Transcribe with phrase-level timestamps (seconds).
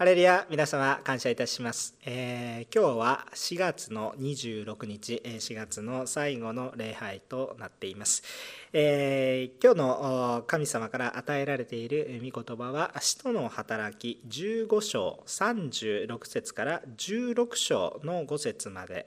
[0.00, 8.22] ハレルヤ皆様感謝いたします、えー、今日は4月の26日4月の最後の礼拝となっています、
[8.72, 19.06] えー、今日の神様から与えられている御言葉は使徒の働き15章36節から16章の5節まで。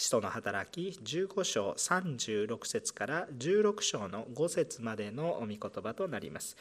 [0.00, 6.56] 使徒の働き15章36節から16章の5節までの御言葉となります。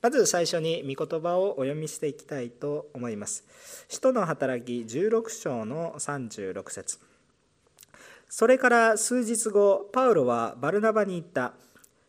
[0.00, 3.44] まず最初に御言葉をお読みしていきたいと思います。
[3.88, 6.98] 使徒の働き16章の36節
[8.28, 11.54] それから数日後、パウロはバルナバに言った。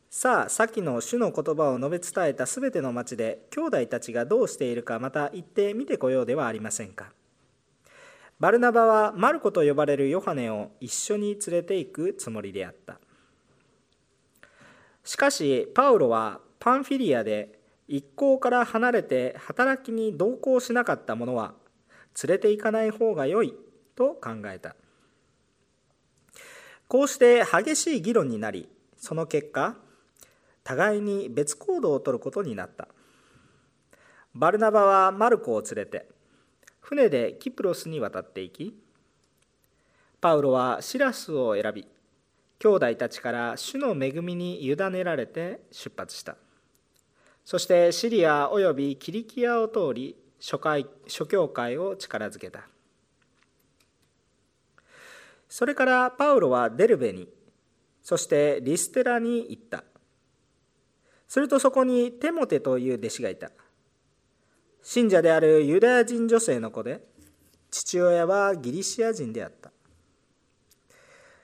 [0.09, 7.11] さあ、先の主の言葉を述べ伝えたすべての町で、兄弟たちがどうしているか、また行って見てこようではありませんか。
[8.39, 12.99] バルナバはマルコと呼ばれるヨハネを一緒に連れて行くつもりであった。
[15.03, 17.58] しかし、パウロはパンフィリアで
[17.89, 21.55] 一行から離れて働きに同行しなかった者は
[22.23, 23.55] 連れて行かない方が良い
[23.95, 24.75] と考えた。
[26.87, 29.75] こうして激しい議論になりその結果
[30.63, 32.87] 互いに別行動をとることになった。
[34.35, 36.07] バルナバはマルコを連れて
[36.79, 38.79] 船でキプロスに渡っていき
[40.21, 41.87] パウロはシラスを選び
[42.59, 46.35] 兄弟たちから主の恵みに委ねられて出発した。
[47.49, 52.67] そしてシリアおよびキリキアを通り諸会諸教会を力づけた。
[55.49, 57.27] それからパウロはデルベに
[58.03, 59.83] そしてリステラに行った。
[61.27, 63.49] するとそこにテモテという弟子がいた。
[64.83, 67.03] 信者であるユダヤ人女性の子で
[67.71, 69.71] 父親はギリシア人であった。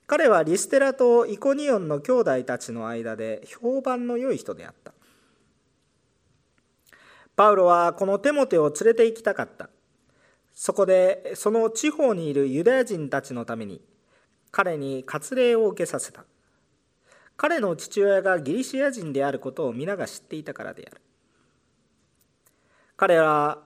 [0.05, 4.94] 彼はリステラとイコニオンの兄弟たちの間で評判の良い人であった。
[7.35, 9.69] パウロはこのテモテを連れて行きたかった。
[10.53, 13.81] そこでその地方にいるユダヤ人たちのために
[14.51, 16.23] 彼に割礼を受けさせた。
[17.37, 21.01] 彼の父親がギリシア人であることを皆が知っていたからである。
[22.95, 23.59] 彼ら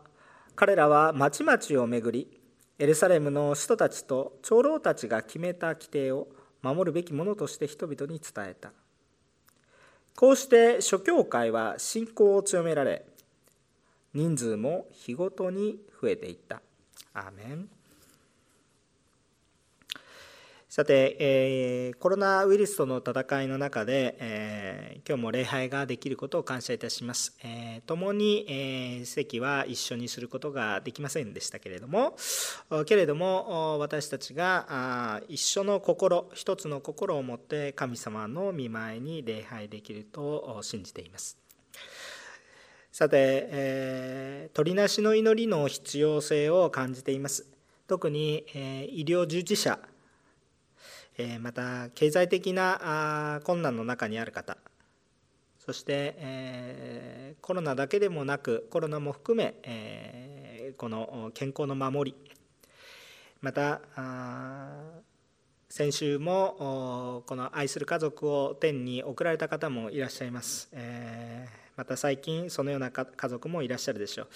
[0.56, 2.42] 彼らは町々を巡り、
[2.80, 6.28] エルサレムの人たちと長老たちが決めた規定を
[6.62, 8.74] 守るべきものとして人々に伝えた。
[10.16, 13.06] こうして諸教会は信仰を強められ、
[14.14, 16.62] 人数も日ごとに増えていった。
[17.14, 17.70] アーメン
[20.70, 27.36] さて、えー、コロナウイルスとの戦いの中で、えー、今日も礼拝ができることを感謝いたします。
[27.44, 32.16] えー、共に、えー、席は一緒にすることができませんでしたけれども、
[32.86, 41.49] けれども私たちがあ一緒の心、一つの心を持って神様の見舞いに礼拝できると信じています。
[43.00, 47.48] さて、えー、取りなしの祈りの必要性を感じています。
[47.88, 49.80] 特に、えー、医療従事者、
[51.18, 54.58] えー、また経済的なあ困難の中にある方、
[55.66, 62.18] そして、えー、コロナだけでもなく、コロナも含め、えー、この健康の守り、
[63.40, 63.80] また、
[65.70, 70.68] 先週もこの愛する家族を天に送られた方もいらっしゃいます。
[70.74, 74.28] えーまた最近そのような家族もいらっしゃるでしょ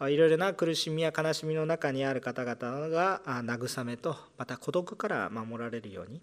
[0.00, 0.10] う。
[0.10, 6.20] いろいろな苦しみや悲しみの中にある方々が慰めとまた孤独から守られるように。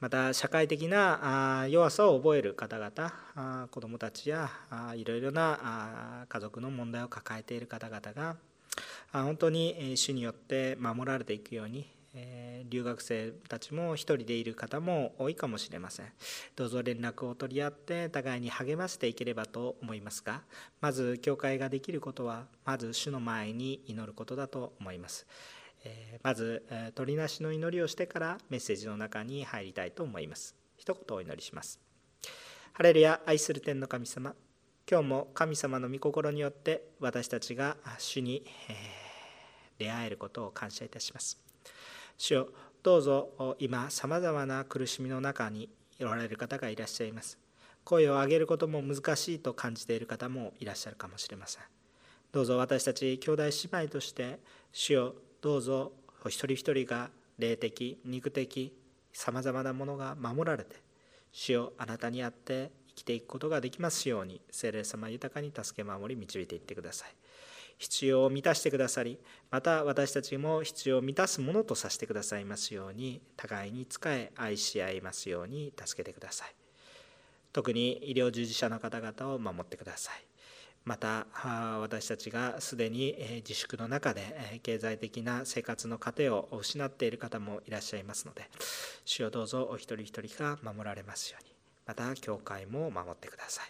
[0.00, 4.50] また社会的な弱さを覚える方々子どもたちや
[4.96, 8.34] いろいろな家族の問題を抱えている方々が
[9.12, 16.06] 本当に主によって守られていくようにえ留学生たちも一人でいる方も多いかもしれません。
[16.56, 20.42] どうぞ連絡を取り合って互いに励ましていければと思いますが
[20.80, 25.26] まず教会ができることはまず主の前に祈ることだと思います。
[26.22, 30.54] まず取りなしの祈りをしてからメッセージの中に入りたいと思います。
[30.76, 31.80] 一言お祈りします。
[32.72, 34.34] ハレルヤ愛する天の神様
[34.90, 38.44] 今日も神様の御心によって私たちが主に
[39.78, 41.49] 出会えることを感謝いたします。
[42.20, 42.48] 主よ
[42.82, 45.70] どうぞ今さまざまな苦しみの中に
[46.02, 47.38] おられる方がいらっしゃいます。
[47.82, 51.62] 声を上げることも難しいと感じている方もいらっしゃるかもしれません。
[52.30, 53.50] どうぞ私たち兄弟姉
[53.84, 54.38] 妹として
[54.70, 57.08] 主よどうぞお一人一人が
[57.38, 58.70] 霊的肉的
[59.14, 60.76] さまざまなものが守られて
[61.32, 67.14] 主よあなたにあって生きていくことができますように聖霊様豊かに助け守り導いていってください。
[67.80, 69.18] 必要を満たしてくださり
[69.50, 76.54] また私たちも必要を満たすものとさせてくださいますように互いに仕え愛し合いますように助けてください。
[77.52, 80.24] 特に医療従事者の方々を守ってください。
[80.84, 81.26] また
[81.80, 88.48] 私たちがすでに自粛の中で経済的な生活の糧を失っている方もいらっしゃいますので
[89.04, 91.50] 主をどうぞお一人一人が守られますように
[91.86, 93.64] また教会も守ってください。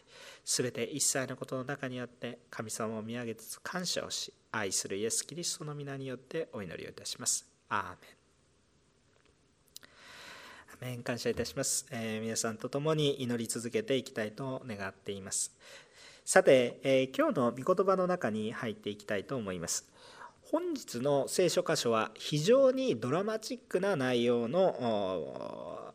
[0.50, 7.46] すべて一切のことの中にあって神様を見上げつつ感謝をし愛するイエス・キリストの皆によってお祈りをいたします。
[7.68, 7.82] アー
[10.82, 10.94] メン。
[10.94, 11.02] メン。
[11.04, 15.54] 感謝いたします、えー、皆さんと共に祈り続けていきたいと願っています。
[16.24, 19.88] さて、えー、今日の御言葉の中に入っていきたいと思います。
[20.42, 25.94] 本日の聖書箇所は非常にドラマチックな内容の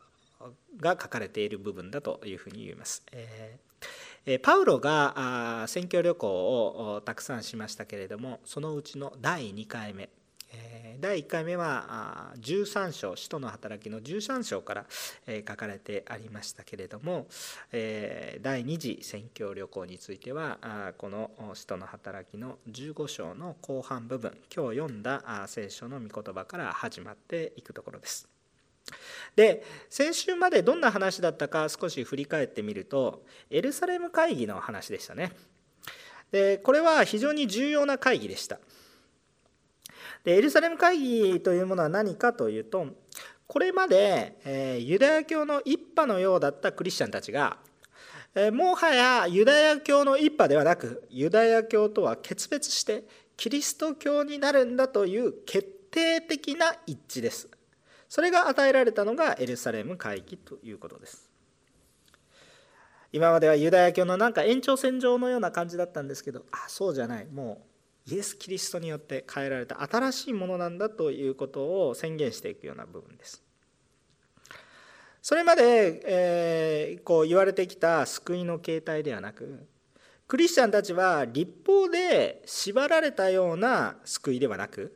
[0.78, 3.04] が書かれている部分だというふうに言えます。
[3.12, 3.86] えー、
[4.42, 10.10] パウロが選挙旅行をたくさんしましたけれどもそのうちの第2回目
[11.00, 14.86] 第1回目は13章使徒の働きの13章から
[15.48, 17.28] 書かれてありましたけれども
[17.72, 28.35] 第2次宣教旅行についてはこの使徒の働きの15章の後半部分今日読んだ聖書の御言葉から始まっていくところです。
[29.36, 35.32] で先週までどんな話だったか少し振り返ってみるとエルサレム会議の話でしたね。
[36.32, 38.60] でこれは非常に重要な会議でした。
[40.24, 42.88] でエルサレム会議というものは何かというと
[43.48, 47.58] これまで、えー、ユダヤ教の一派のようだったクリスチャンたちが、
[48.34, 53.04] えー、もはやユダヤ教の一派ではなくユダヤ教とは決別して
[53.38, 57.48] キリスト教になるんだという決定的な一致です
[58.10, 61.30] それが与えられたのがエルサレム会議ということです
[63.12, 67.62] 今まではユダヤ教のなんか延長線上のような感じだったんですけどあそうじゃないも
[68.08, 73.42] うイエス・キリストによって変えられた新しいものなんだということを宣言していくような部分です。
[75.24, 79.68] それまで、えー、こう言われてきた救いの形態ではなく
[80.28, 84.96] クリスチャンたちは立法で縛られたような救いではなく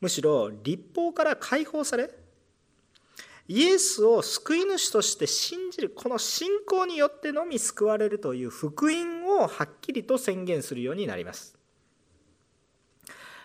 [0.00, 2.10] むしろ立法から解放され
[3.48, 11.58] イエスを救い主として信じるこの信仰によってのみ救われるという福音をはっきりと宣言するようになります。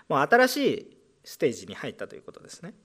[0.07, 2.75] もう新しいステージに入ったということですね。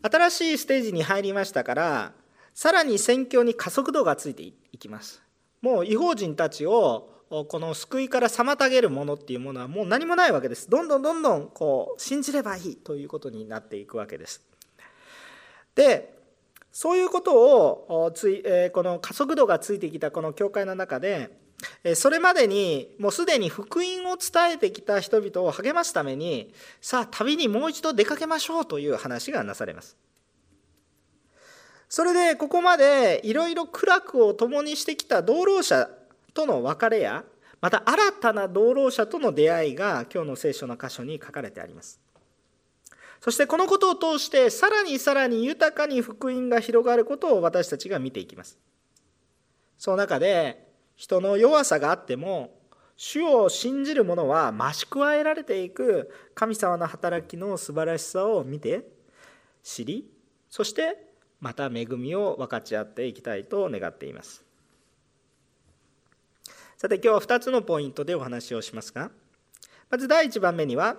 [0.00, 2.12] 新しいステージに入りましたから
[2.54, 5.22] さらに宣教に加速度がついていきます。
[5.60, 10.70] もう違法人たちをこの救いから妨げるものっていうものはもう何もないわけです。
[10.70, 14.42] どんどんどんどんこう信じればいいということになっていくわけです。
[15.74, 16.14] で
[16.70, 17.34] そういうこと
[18.04, 21.30] をついえこの加速度がついてきたこの教会の中で
[21.94, 29.96] それまでにもうすでに福音を伝えてきた人々を励ますためにさあ旅にもう一度出かけましょうという話がなされます
[31.88, 35.88] それでここまでいろいろ苦楽を共にしてきた同労者
[36.34, 37.24] との別れや
[37.60, 42.00] また新たな同労者との出会いが今日の聖書の箇所に書かれてあります。
[43.20, 48.58] そしてこのことを通してさらにさらに豊かに福音が広がることを私たちが見ていきます。
[49.78, 52.54] その中で人の弱さがあっても
[52.96, 58.86] 主を信じる者は増し加えられていく神様の働きの素晴らしさを見て
[59.62, 60.10] 知り
[60.50, 60.98] そして
[61.40, 64.43] また恵みを分かち合っていきたいと願っています。
[66.84, 69.10] さて今日は2つのポイントでお話をしますが
[69.88, 70.96] まず第1番目には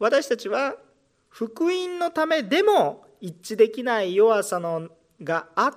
[0.00, 0.74] 私たちは
[1.28, 4.88] 福音のためでも一致できない弱さの
[5.22, 5.70] があ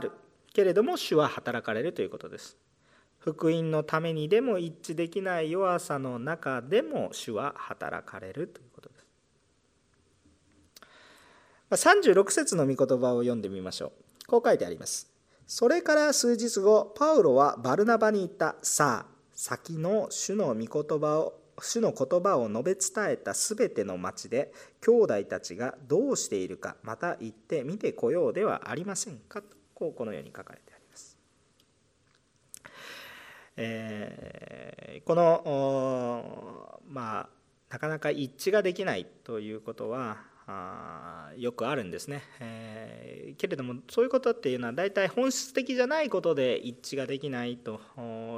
[0.00, 0.12] る
[0.52, 2.58] けれども主は働かれるということです。
[3.18, 8.90] 福音のためにでも一致できない弱さの中でも主は働かれるということ
[11.70, 11.86] です。
[11.88, 14.26] 36節の御言葉を読んでみましょう。
[14.26, 15.11] こう書いてあります。
[15.54, 18.56] それから数日後、パウロはバルナバに言った。
[18.62, 31.18] さあ、先の主の御言葉を主の言葉を述べ伝えたすべての町で兄弟たちがどうしているかまた行って見てこようではありませんかとこうこのように書かれてあります。
[33.58, 37.28] えー、このまあ
[37.68, 47.80] なかなか一致ができないということはあよくあるんですね、えー、けれどもそういうことっていうのは大体本質的じゃないことで一致ができないと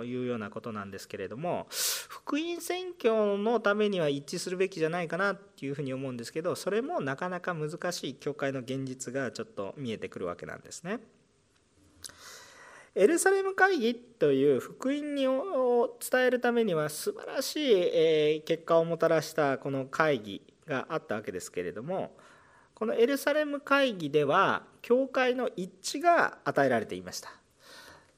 [0.04, 11.00] いうようなことなんですけれども福音宣教のためには一致するべきじゃないかなっていうふうに思うんですけどそれもなかなか難しい教会の現実がちょっと見えてくるわけなんですね。
[12.96, 17.56] エルサレム会議という福音を伝えるためには素晴らし
[18.36, 22.16] い結果をもたらしたこの会議があったわけですけれども
[22.74, 27.30] このエルサレム会議では教会の一致が与えられていました。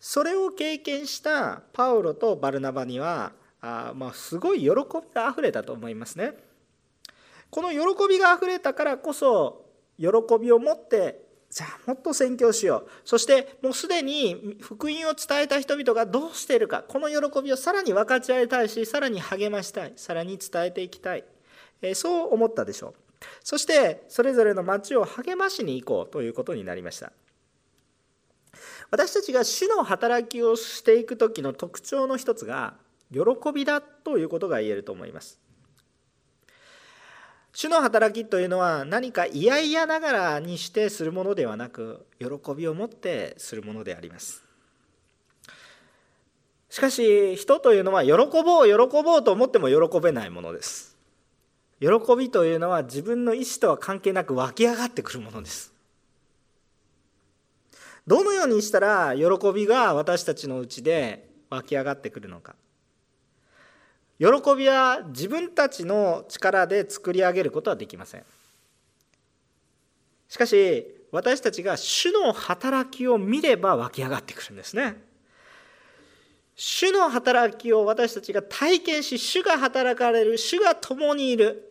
[0.00, 4.74] それを経験したパウロとバルナバにはあまあすごい喜び
[5.14, 6.34] があふれたと思いますね。
[7.50, 9.66] この喜びがあふれたからこそ
[9.98, 10.06] 喜
[10.40, 12.90] びを持ってじゃあもっと宣教しよう。
[13.04, 21.24] そしてもうすでに福音を伝えた人々がどうしているかこの喜びをさらに分かち合いたいしさらに励ましたいさらに伝えていきたい、
[21.82, 22.94] えそう思ったでしょう。
[23.42, 27.12] そしてそれぞれの町を励ましに行こうということになりました。
[28.90, 32.74] 私たちが主の働きをしていく時の特徴の一つが
[33.12, 33.20] 喜
[33.52, 35.40] びだということが言えると思います。
[37.52, 44.44] 主の働きというのは何か嫌々ながらにしてするものではなく喜びを持ってするものであります。
[46.68, 50.95] しかし人というのは喜ぼう喜ぼうと思っても喜べないものです。
[51.80, 55.72] 喜びというのは自分の意思とは関係なく湧き上がってくるものです。
[58.06, 62.54] どのようにしたら喜びが私たちのうちで湧き上がってくるのか。
[64.18, 68.24] 喜びは自分たちの力で作り上げることはできません。
[70.28, 74.96] しかし私たちが主の働きを見れば湧き上がってくるんですね。
[76.56, 81.70] 主の働きを私たちが体験し主が働かれる主が共にいる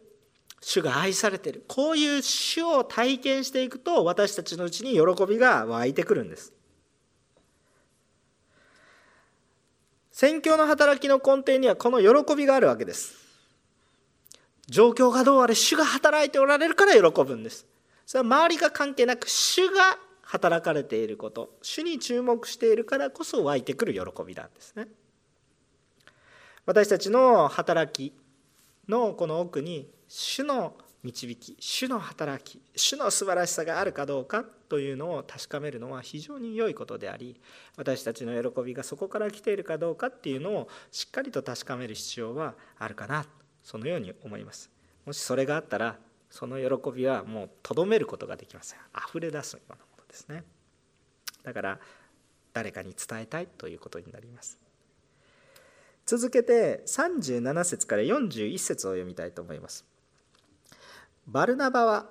[0.61, 1.65] 主が愛されている。
[1.67, 6.53] こういう主を体験していくと私たちのうちに喜びが湧いてくるんです。
[10.11, 13.15] 宣教の働きの根底にはこの喜びがあるわけです。
[14.67, 17.65] 状況がどうあれ主が働いておられるから喜ぶんです。
[18.05, 19.97] それは周りが関係なく主が
[20.35, 24.87] 働かれていること主に注目しているからこそ湧いてくる喜びなんですね。
[26.65, 28.13] 私たちの働き
[28.89, 37.39] のこの奥に主の導き主の働き主の素晴らしさがあるかどうかというのを確かめるのは非常に良いことであり
[37.77, 43.25] 私たちの喜びがそこから来ているかどうかっていうのをしっかりと確かめる必要はあるかな
[43.63, 44.69] そのように思います。
[45.05, 45.97] もしそれがあったら
[46.31, 48.79] その喜びはもうとどめることができません。
[49.07, 49.77] 溢れ出すような
[50.15, 50.43] ですね。
[51.43, 51.79] だから
[52.53, 54.57] 誰かに伝えたいということになります。
[56.05, 59.85] 続けて37節から41節を読みたいと思います。
[61.27, 62.09] バルナバは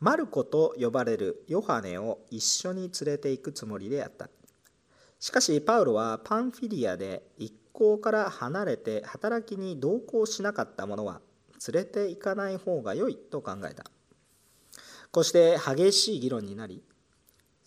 [0.00, 4.28] マルコと呼ばれるヨハネを一緒に連れて行くつもりであった。
[5.18, 11.20] しかしパウロはパンフィリアで一行から離れて働きに同行しなかった者は
[11.72, 13.84] 連れて行かない方が良いと考えた。
[15.10, 16.82] こうして激しい議論になり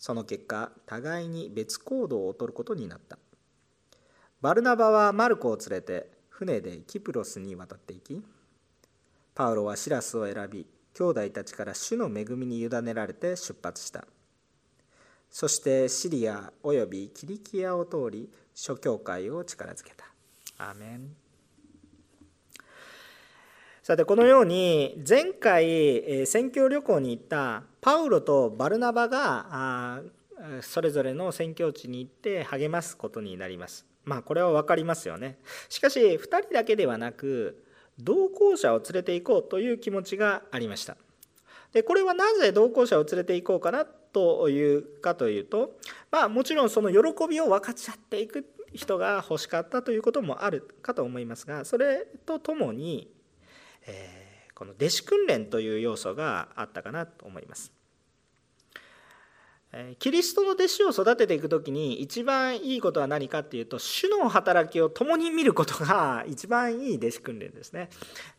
[0.02, 3.20] その結果互いに別行動をとることになった。
[4.40, 8.20] バルナバはマルコを連れて船でキプロスに渡っていき
[9.32, 14.04] パウロはシラスを選び兄弟たちから主の恵みに委ねられて出発した。
[15.30, 20.06] そしてシリアおよびキリキアを通り諸教会を力づけた。
[20.58, 21.21] アメン。
[23.82, 30.02] さてこのように前回宣教旅行に行ったパウロとバルナバが
[30.60, 33.84] それぞれの宣教地に行って励ますことになります。
[34.04, 35.36] まあこれは分かりますよね。
[35.68, 37.64] しかし2人だけではなく
[37.98, 40.96] 同行者を連れて行こうという気持ちがありました。
[41.72, 45.72] でこれはなぜ同行者を連れて行こうかなというかというと
[46.12, 53.10] まあもちろんその喜びを分かち合っていく人が欲しかったということもあるかと思いますがそれとともに、
[53.86, 57.72] えー、この弟子訓練という要素があったかなと思います。
[59.98, 67.88] キリストの弟子を育てていく時に一番いいことは何かっていうと主の働きを共に見ることが一番いい弟子訓練ですね。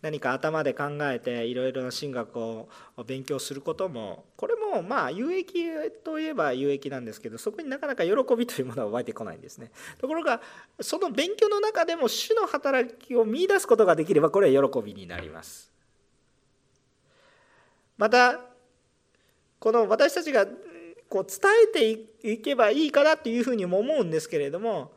[0.03, 2.69] 何か頭で考えていろいろな神学を
[3.07, 5.65] 勉強することもこれもまあ有益
[6.03, 9.71] といえば有益なんですけどそこになかなか喜びというものは湧いてこないんですね。
[9.97, 10.39] ところが
[10.81, 15.71] その勉強の中でも主の働きを見いだすことができればこれは喜びになります。
[17.97, 18.39] また
[19.57, 20.45] この私たちが
[21.13, 24.93] こう伝えていけばいいかなというふうにも思うんですけれども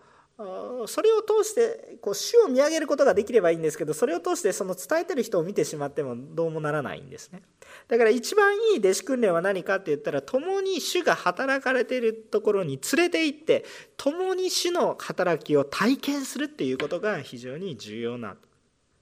[0.87, 7.43] それを通してこう主を見上げることができればいいんですけどそれを通してその伝えてる人を見てしまってもどうもならないんですね。
[7.89, 13.67] だから一番いい弟子訓練は何かって言ったら共に主が働かれているところに連れて行って
[13.99, 18.37] 共に主の働きを体験するっていうことが非常に重要な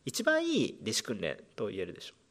[0.04, 2.23] 一番いい弟子訓練と言えるでしょう。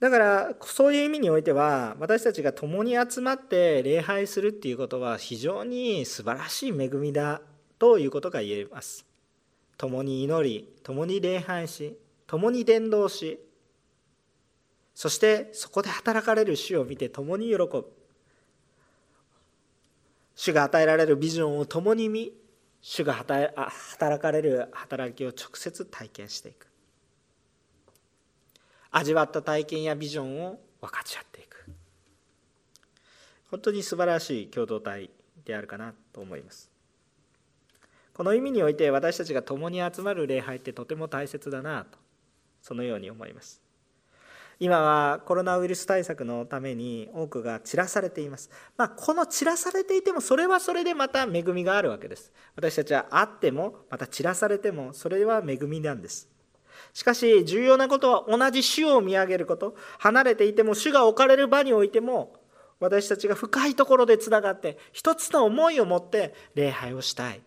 [0.00, 7.40] だからそういう意味においては私たちが共に集まって礼拝するっていうことは非常に素晴らしい恵みだ
[7.78, 9.08] ということが言えます。
[9.76, 13.38] 共に祈り共に礼拝し共に伝道し
[14.94, 17.86] そしてそこで働かれる主を見て共に喜ぶ
[20.34, 22.32] 主が与えられるビジョンを共に見
[22.80, 26.67] 主が働かれる働きを直接体験していく
[28.90, 31.70] 味わった体験やビジョンを分かち合っていく
[33.50, 35.10] 本当に素晴らしい共同体
[35.44, 36.70] であるかなと思います
[38.14, 41.98] この意味において私たちが共に集まる礼拝ってとても大切だなと
[42.62, 43.62] そのように思います
[44.60, 48.50] 今はコロナウイルス対策のために多くが散らされています。
[48.76, 52.32] まあ、この散らされていてもそれはそれでまた恵みがあるわけです。
[52.56, 56.28] 私たちはあってもまた散らされてもそれは恵みなんです。
[56.98, 59.76] しかし重要なことは同じ主を見上げること。
[60.00, 62.34] 離れていても主が置かれる場においても
[62.80, 67.40] 私たちが深いところでつながって一つの思いを持って礼拝をしたい。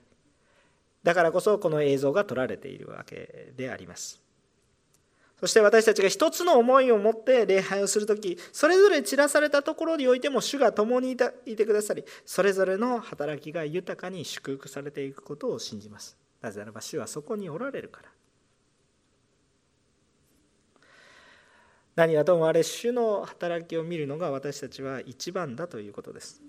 [1.04, 4.22] だからこそこの映像が撮られているわけであります。
[5.42, 16.16] そして私たちが一つの思いを持って礼拝をする時それぞれ散らされたところにおいても主が共にいてくださりそれぞれの働きが豊かに祝福されていくことを信じます。
[16.42, 18.21] なぜならば主はそこにおられるから。
[21.96, 26.42] 何はともあれ主の働きを見るのが私たちは一番だということです。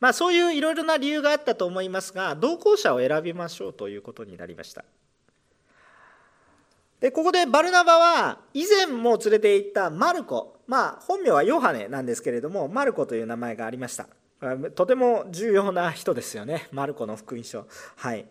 [0.00, 4.84] まあそういういろいろな理由があったと思いますが同行者を選びましょうということになりました。
[7.00, 10.60] でここでバルナバは以前も連れて行ったマルコ。
[10.66, 14.08] まあ本名はヨハネなんですけれどもマルコという名前がありました。
[14.74, 16.68] とても重要な人ですよね。
[16.72, 17.66] マルコの福音書。
[17.96, 18.26] はい。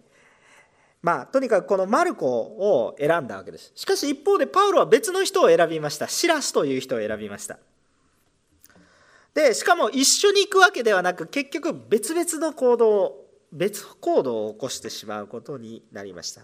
[1.04, 3.74] まあとにかくこのマルコを選んだわけです。
[3.76, 6.08] しかし一方でパウロは別の人を選びました。
[6.08, 7.60] シラスという人を選びました。
[9.34, 13.18] でしかも一緒に行くわけではなく結局別々の行動
[13.52, 16.44] 別行動を起こしてしまうことになりました。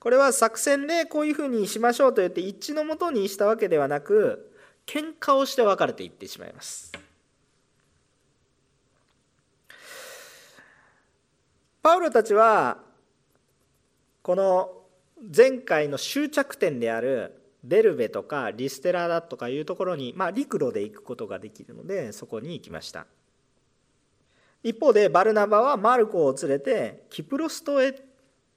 [0.00, 4.52] これは作戦でこういうふうにしましょうと言って一致のもとにしたわけではなく
[4.84, 6.90] 喧嘩をして別れていってしまいます。
[11.82, 12.78] パウロたちは
[14.22, 14.70] この
[15.36, 23.06] 前回の終着点であるデルベとかリステラだとかいうところに、まあ、陸路で行くことができるのでそこに行きました。
[24.64, 27.94] 一方でバルナバはマルコを連れてキプロス島へ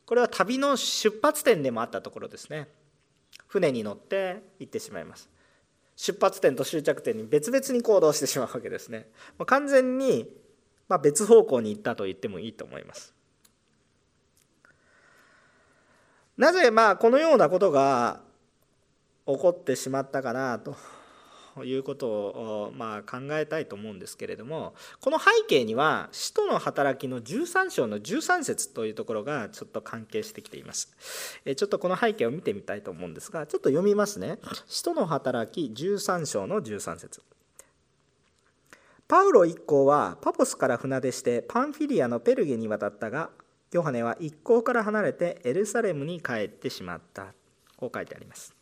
[0.06, 2.67] これは旅の出発点でもあったところですね。
[3.47, 5.30] 船に乗って行ってしまいます。
[5.95, 9.08] 出発点と終着点に別々に行動してしまうわけですね。
[9.45, 10.30] 完全に
[11.01, 13.14] 別方向に行ったと言ってもいいと思います。
[16.38, 18.19] なぜまあこのようなことが
[19.26, 20.76] 起こってしまったかなと
[21.63, 30.93] いうことをま考えたいと思うんですけれどもこの背景には使徒の働きの13章の13節というところがちょっと関係してきています。
[31.45, 34.39] ちょっとこの背景を見てみたいと思うんですがちょっと読みますね。
[34.67, 37.21] 使徒の働き13章の13節。
[39.08, 43.30] パウロ一行はパポスから船出してパンフィリアのペルゲに渡ったが
[43.71, 47.34] ヨハネは一行から離れてエルサレムに帰ってしまった。
[47.78, 48.56] こう書いてあります。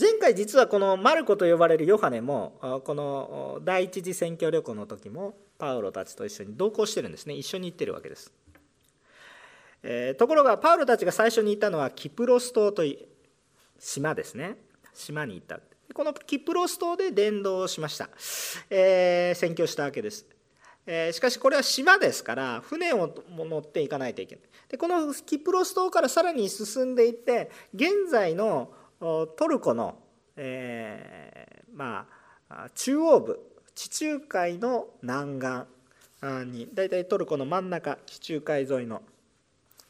[0.00, 7.34] 前回実はこのマルコと呼ばれるヨハネもこの第一次選挙旅行の時もパウロたちと一緒に同行してるんですね。
[7.34, 8.32] 一緒に行ってるわけです、
[9.84, 13.06] えー、ところがパウロたちが最初に行ったのはキプロス島という
[13.78, 14.56] 島ですね。
[14.94, 15.60] 島に行った。
[15.92, 18.08] このキプロス島で伝道をしました、
[18.70, 20.26] えー、宣教したわけです、
[20.86, 24.44] え、しかしこれは島ですから船を乗っていかないといけない。
[24.68, 28.70] でこのキプロス島からさらに進んでいって現在の
[29.00, 29.96] トルコの、
[30.36, 32.06] えー、ま
[32.48, 33.38] あ中央部
[33.74, 39.02] 地中海の南岸に大体トルコの真ん中地中海沿いの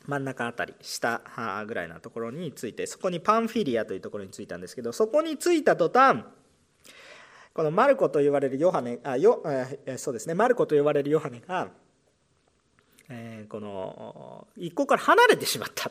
[0.06, 1.22] 真ん中あたり下
[1.66, 6.24] ぐらいなところに着いてそこにパンフィリアというところに着いたんですけどそこに着いた途端
[7.54, 9.40] このマルコと言われるヨハネあよ
[9.86, 10.34] えそうですね。
[10.34, 11.68] マルコと呼ばれるヨハネが、
[13.08, 15.88] えー、この一行から離れてしまった。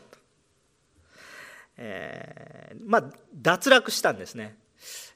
[1.77, 4.57] えー、まあ脱落したんですね、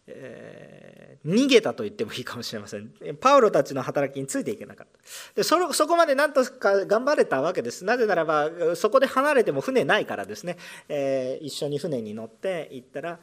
[0.07, 2.91] えー、逃げたと言ってもいいかもしれません。
[3.19, 4.99] パウロたちの働きについていけなかった。
[5.35, 7.83] でそそこまでなんとか頑張れたわけです。
[7.83, 10.57] なぜならばそこで離れても船ないからですね、
[10.87, 13.19] えー、一緒に船に乗って行ったら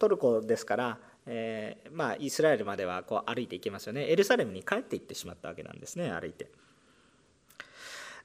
[0.00, 6.48] トルコですからえー、まあ、イスラエルまではこう歩いていけますよねエルサレムに帰っていってしまったわけなんですね歩いて。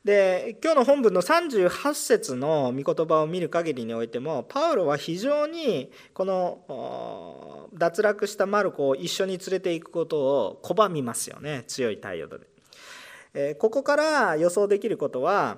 [0.03, 12.47] で今日の本文の38節の御言葉を見る限りにおいてもパウロは非常にこの脱落したマルコを一緒に連れていくことを拒みますよね強い態度で
[13.33, 13.55] え。
[13.55, 15.57] ここから予想できることは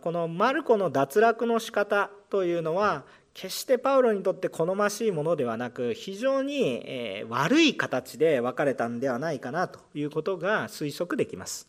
[0.00, 3.04] このマルコの脱落の仕方というのは
[3.36, 11.68] 決してパウロにとって好ましいものではなく非常に悪い形で別れたんではないかなということが推測できます。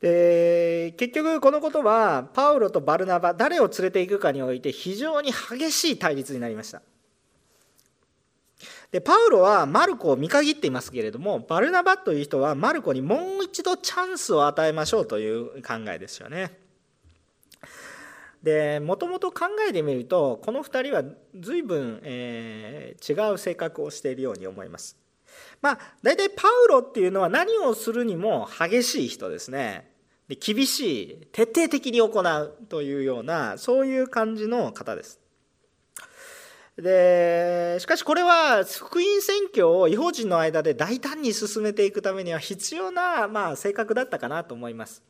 [0.00, 6.82] で結局このことはパウロとバルナバ誰を連れていくかにおいて非常に激しい対立になりました
[8.90, 16.63] でパウロはマルコを見限っていますけれどもバルナバという人はマルコにもう一度チャンスを与えましょうという考えですよね
[18.44, 21.02] でもともと考えてみるとこの2人は
[21.34, 24.98] 随分、えー、違う性格をしているように思います。
[25.62, 29.90] まあ大体パウロっていうのは何をするにも激しい人ですね。
[30.28, 35.18] で厳しい徹底的に行うというようなそういう感じの方です。
[36.76, 45.02] でしかしこれは福音宣教を違法人の間で大胆に進めていくためには必要な、まあ、性格だったかなと思います。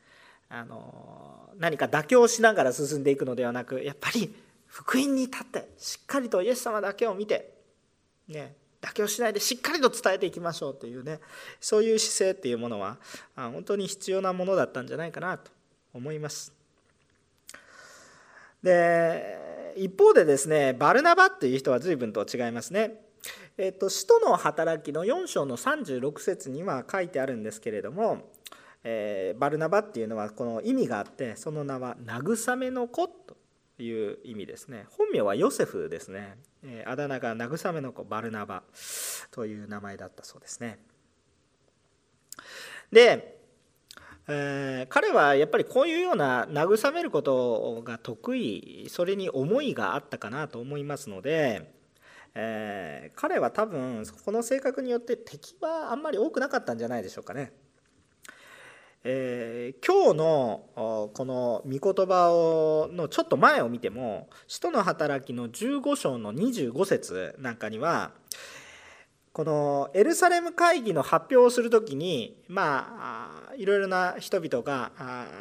[0.49, 1.24] あの
[1.59, 4.35] 何か妥協しながら進んでいくのではなくやっぱり
[4.67, 7.53] 福音に立ってしっかりとイエス様だけを見て、
[8.29, 11.21] ね、妥協しないでしっかりと伝えていきましょうというね
[11.61, 12.99] そういう姿勢っていうものは
[13.37, 15.51] 本当に必要なものだったんじゃないかなと
[15.93, 16.53] 思います。
[18.63, 23.05] で一方でですねバルナバっていう人は随分と違いますね。
[23.57, 28.33] えっと、使徒の働きの4章の36節には書いてあるんですけれども、
[28.85, 33.37] えー、バルナバっていうのはこの意味があってその名は慰めの子と
[33.79, 34.87] いう意味ですね。
[34.91, 36.37] 本名はヨセフですね。
[36.63, 38.63] えあだ名が慰めの子バルナバ
[39.31, 40.79] という名前だったそうですね。
[42.93, 43.41] で、
[44.29, 51.73] えー、彼はやっぱりこういうような慰めることが得意それに思いがあったかなと思いますので、
[52.35, 57.53] えー、彼は多分この性格によって敵はあんまり多くなかったんじゃないでしょうかね。
[59.07, 68.13] えー、今日のこの御言葉をのちょっと前を見ても「使徒の働き」の15章の25節なんかには
[69.35, 74.93] このエルサレム会議の発表をする時にまあいろいろな人々が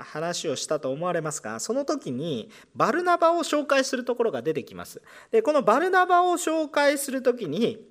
[0.02, 5.02] 話をしたと思われますがその時にバルナバを紹介するところが出てきます。
[5.32, 7.88] でこのバルナバを紹介する時に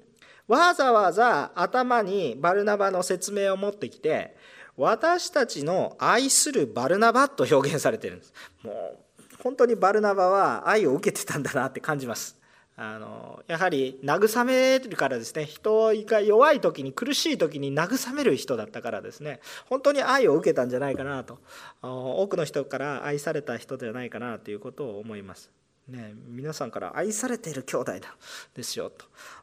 [0.49, 4.37] わざわざ頭にバルナバの説明を持ってきて
[4.83, 8.33] 私たちの愛するバルナバと表現されてるんです
[8.65, 8.99] もう
[9.41, 12.37] 本当にバルナバは愛を受けてたんだなって感じます
[12.77, 21.39] あのやはり慰めるからですね人が弱い時に苦しい時に慰める人だったからですね本当に愛を受けたんじゃないかなと
[21.83, 25.51] 多くの人から愛された人ではないかなということを思います。
[25.89, 28.17] ね、皆さんから愛されている兄弟だ
[28.55, 28.91] ですよ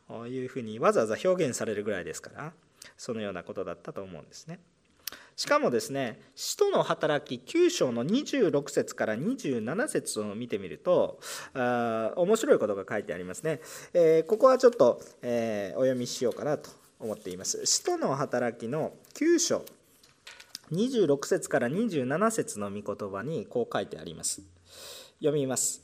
[0.07, 2.53] というふうにわざわざ表現されるぐらいですから
[2.97, 4.59] そのようなことだったと思うんですね。
[5.39, 11.17] しかもですね使徒の働き9章の26節から27節を見てみると
[11.53, 13.61] あ面白いことが書いてありますね、
[13.93, 17.65] えー、ここはちょっと、えー、お読みしようかなと思っています。
[17.65, 19.63] 使徒の働きの9章
[20.73, 24.41] 26節から27節の御言葉にこう書いてあります。
[25.19, 25.81] 読みます。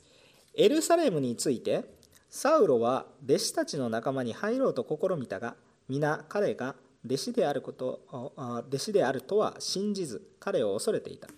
[0.56, 1.86] エルサレムについて
[2.30, 5.56] サウロは弟子たちの仲間に入ろうと試みたが
[5.88, 8.02] 皆彼が弟子であること
[8.68, 11.30] 弟子であるとは信じず彼を恐れていた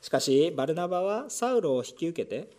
[0.00, 2.50] しかしバルナバはサウロを引き受けて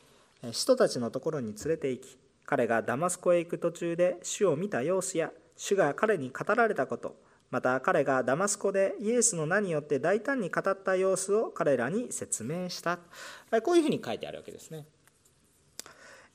[0.51, 7.15] 使徒たちのところに連れて行き彼がダマスコへ行く途中で主を見た様子や主が彼に語られたこと
[7.51, 12.99] また彼がダマスコでイエスの名によって大胆に語った様子を彼らに説明した
[13.63, 14.85] こういうふうに書いてあるわけですね。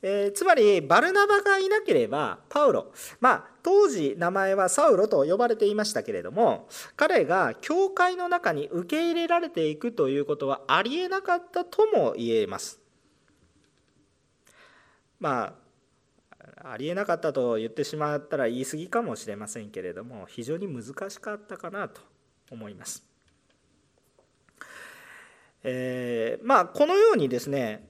[0.02, 12.78] えー、つまりバルナバがいなければパウロまあ当時名前はサウロと呼ばれていましたけれども彼が教会の中に受け入れられていくということはありえなかったとも言えます
[15.18, 15.54] ま
[16.62, 22.00] あありえなかったと言ってしまったら言い過ぎかもしれませんけれども非常に難しかったかなと
[22.50, 23.04] 思います。
[25.62, 27.88] えー、まあこのようにですね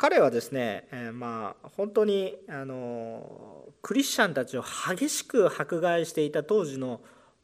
[0.00, 7.02] 彼はですね、えー、まあ本当にあのクリスチャンたちを激しく迫害していた当時の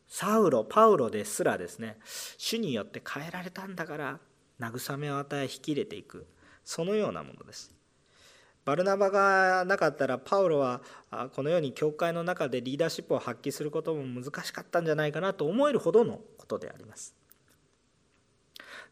[0.09, 1.99] サウロパウロですらですね
[2.39, 4.21] 主によって変えられたんだから
[4.59, 6.27] 慰めを与え引き入れていく
[6.65, 7.75] そのようなものです。
[8.65, 10.81] バルナバがなかったらパウロは
[11.35, 17.15] このように教会の中でリーダーシップを発揮することも難しかったんじゃないかなと思えるほどのことであります。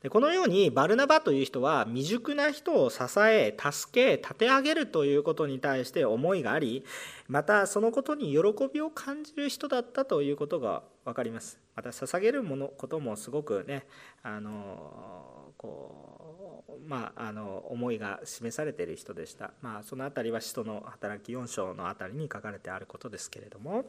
[0.05, 6.85] でこのようにバルナバという人は未熟な人を支え助け立て上げるということに対して思いがあり
[7.27, 8.39] またそのことに喜
[8.71, 11.59] びを感じる人だったということが分かります。
[11.75, 13.87] また捧げるものこともすごくね
[14.23, 23.87] あのこうまああの思いが示されている人でした、まあ、その辺りは使徒の働き4章の辺りに書かれてあることですけれども。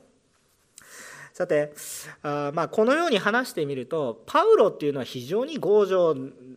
[1.36, 1.74] さて
[2.24, 6.16] あまあこのように話してみるとパウロっていうのは非常に強情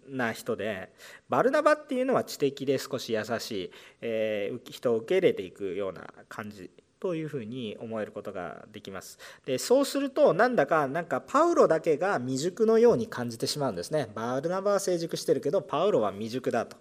[0.09, 0.93] な人で
[1.29, 3.71] バルナバっていうのは知的で少し優しい、
[4.03, 9.19] えー、人を受け入れていくような感じというふうに思えることができます。
[9.45, 14.09] でそうするとなんだかなんかパウロだけが未熟のように感じてしまうんですね。
[14.15, 16.77] バルナバは成熟してるけどパウロは未熟だと。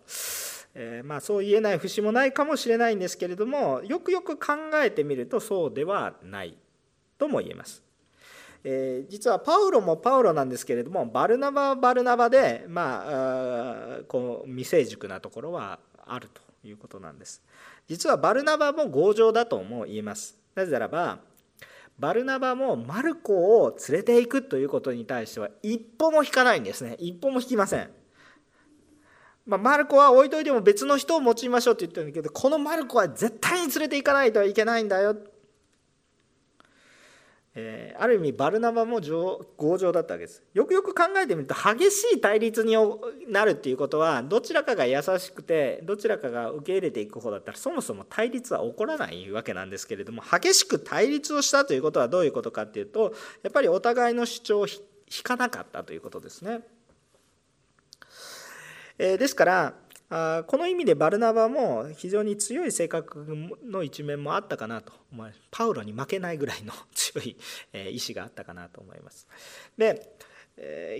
[0.75, 6.55] えー、まあ、そう言えない節もないかもしれないんですけれどもよくよく考えてみるとそうではない
[7.17, 7.86] とも言えます。
[8.63, 17.41] えー、実はパウロもパウロなんですけれどもバルナバはバルナバで、まあ、こう未成熟なところはあるということなんです。
[17.87, 20.37] 実はバルナバも強情だとも言えます。
[20.55, 21.19] なぜならば
[21.99, 27.89] バルナバもマルコを連れていくということに対しては一歩も引かないんですね一歩も引きません。
[29.47, 35.15] まあ、マルコは置いといても別の人を用いましょうって言ってるんだけどこのマルコは絶対に連れて行かないといけないんだよ
[37.59, 42.75] えー、ある意味バルナバも強情だったわけですよくよく考えてみると激しい対立に
[43.29, 54.77] なるっていうことはどちらかが優しくてどちらかが受け入れていく方だったらそもそも対立は起こらないわけなんですけれども激しく対立をしたということはどういうことかっていうとやっぱりお互いの主張を引
[55.23, 56.59] かなかったということですね。
[58.99, 59.73] えー、ですから
[60.09, 63.25] あこの意味でバルナバも非常に強い性格
[63.65, 64.93] の一面もあったかなと。
[65.11, 67.37] 思いますパウロに負けないぐらいの 強い
[67.91, 69.27] 意志があったかなと思います。
[69.77, 70.15] で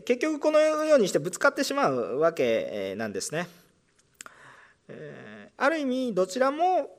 [0.06, 3.48] 結局このようにしてぶつかってしまうわけなんですね。
[5.58, 6.96] ある意味どちらも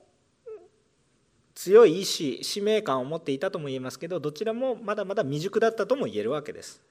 [1.55, 6.83] 強い意志使命感を持っていたとも言えますけどどちらもまだまだ未熟だったとも言えるわけです。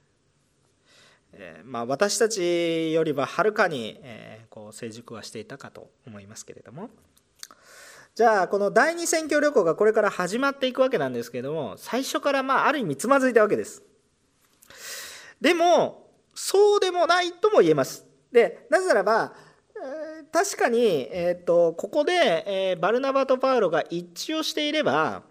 [1.38, 6.90] えまあ、私たちよりははるかに、えこう成熟はしていたかと思いますけれども。
[8.14, 13.84] じゃあこの第二選挙旅行がこれから始まっていくわけなんですけれども最初からまあある意味つまずいたわけです。
[15.40, 18.04] でもそうでもないとも言えます。
[18.32, 19.34] でなぜならば
[20.32, 25.22] 確かに、えーと、ここで、えー、バルナバとパウロが一致をしていれば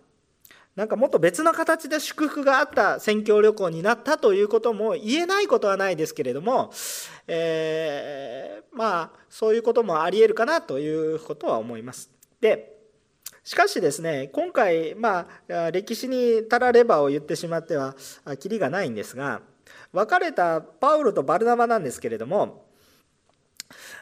[0.77, 6.71] なんかもっと別の形で祝福があった宣教旅行になったということも言えないことはないですけれども、
[7.27, 12.11] えー、まあそういうこともありえるかなということは思います。
[12.39, 12.77] で
[13.43, 17.95] しかしですね今回まあ歴史にたらればを言ってしまっては
[18.39, 19.41] きりがないんですが
[19.93, 22.67] 別れたパウロとバルナバなんですけれども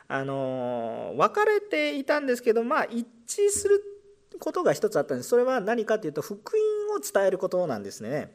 [0.10, 3.95] あの別れていたんですけどまあ一致する
[4.40, 5.30] ことが一つあったんです。
[5.30, 6.54] それは何かというと福
[6.90, 8.32] 音を伝えることなんですね。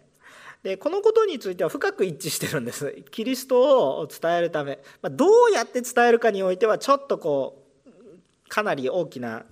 [0.63, 2.95] でこのことについては深く一致してるんです。
[3.11, 9.47] キリストを伝えるため、まあ、どうやって伝えるかにおいてはちょっとこうかなり大きな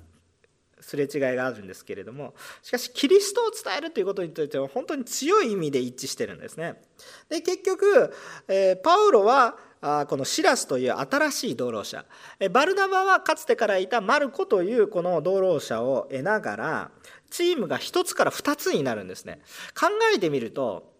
[0.81, 2.35] すれ違いがあるんですけれども。
[2.63, 6.81] しかしキリストを伝えるということについては本当に強い意味で一致してるんですね。
[7.29, 8.13] で結局、
[8.47, 12.05] えー、パウロはこのシラスという新しい道路者
[12.51, 16.91] バルナバはかつてからいたマルコというこの道路者を得ながら
[17.31, 19.41] チームが1つから2つになるんですね。
[19.79, 20.93] 考えてみると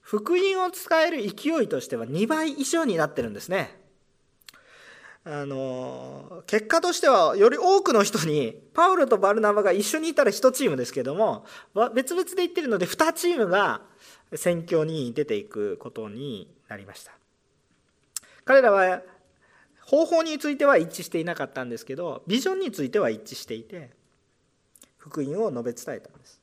[0.00, 3.84] 福音を伝える勢いとしては2倍以上になってるんですね。
[5.26, 11.46] あの結果としてはより多くの人にパウロとバルナバが一緒にいたら1チームですけども
[11.94, 13.80] 別々で言ってるので2チームが
[14.34, 17.23] 選挙に出ていくことになりました。
[18.44, 19.02] 彼らは
[19.80, 23.90] 方法については一致していなかったんですけどビジョンについては一致していて
[24.96, 26.40] 福音を述べ伝えたんです。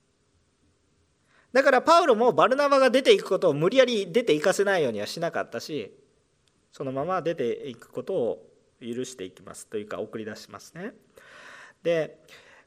[1.52, 5.92] だからパウロもバルナバが出ていくことを無理やり出ていかせないようにはしなかったし
[6.72, 8.48] そのまま出ていくことを
[8.80, 10.94] 許していきますというか送り出しますね。
[11.84, 12.20] で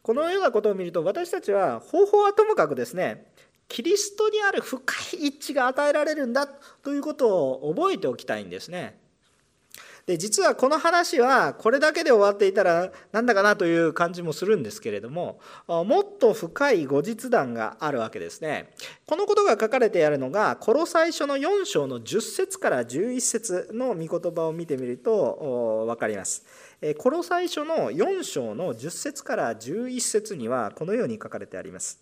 [0.03, 3.27] このようなことを見ると私たちは方法はともかくですね
[3.69, 4.83] キリストにある深
[5.17, 9.01] い一致が与えられるんだということを覚えておきたいんですね。
[10.07, 18.75] で実はこの話はこれだけで終わっていたらなんだかなという感じもするんですけれどももっと深い後日談があるわけですね。
[19.07, 26.45] このことが書かれてあるのがこの最初の4章の10節から11節の御言葉を見てみると分かります。
[26.99, 31.99] この最初の4章の10節から11節にはこのように書かれてあります。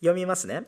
[0.00, 0.64] 読みますね。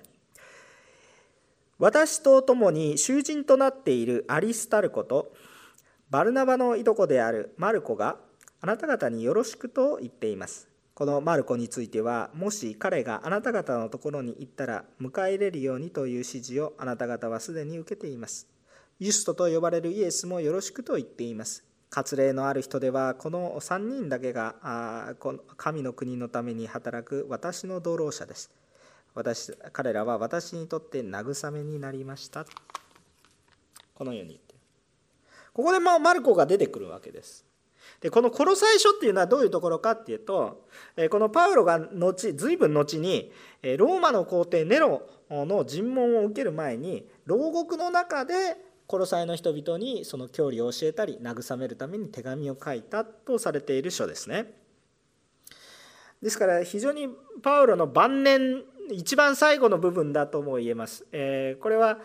[1.81, 5.33] 私と共に囚人となっているアリスタルコと
[6.11, 8.16] バルナバのいとこであるマルコが
[8.62, 10.66] あなた方によろしくと言っています。
[10.94, 18.49] このマルコについてはもし彼があなた方のところに行ったら迎え入れるようにという指示をあなた方はすでに受けています。
[18.99, 21.62] ユストと呼ばれるイエスもよろしくと言っています。
[21.90, 28.51] 割礼のある人ではこの3人だけがこの神の国のために働く私の同労者です。
[29.14, 32.47] 私彼らは私にとって慰めになりました。
[33.94, 34.40] このように。
[35.59, 37.44] ここでマルコが出てくるわけです
[38.01, 40.68] でこのコロサイ書っていうのはどういうところかっていうと
[41.11, 43.33] このパウロが後随分後に
[43.77, 48.35] ローマの皇帝ネロの尋問を受ける前に牢獄の中で
[48.87, 54.55] コロサイの人々にその教理を教えたり慰めるために手紙を書いたとされている書ですね。
[56.23, 57.09] ですから非常に
[57.42, 61.07] パウロの晩年一番最後の部分だとも言えます。
[61.12, 61.98] えこれは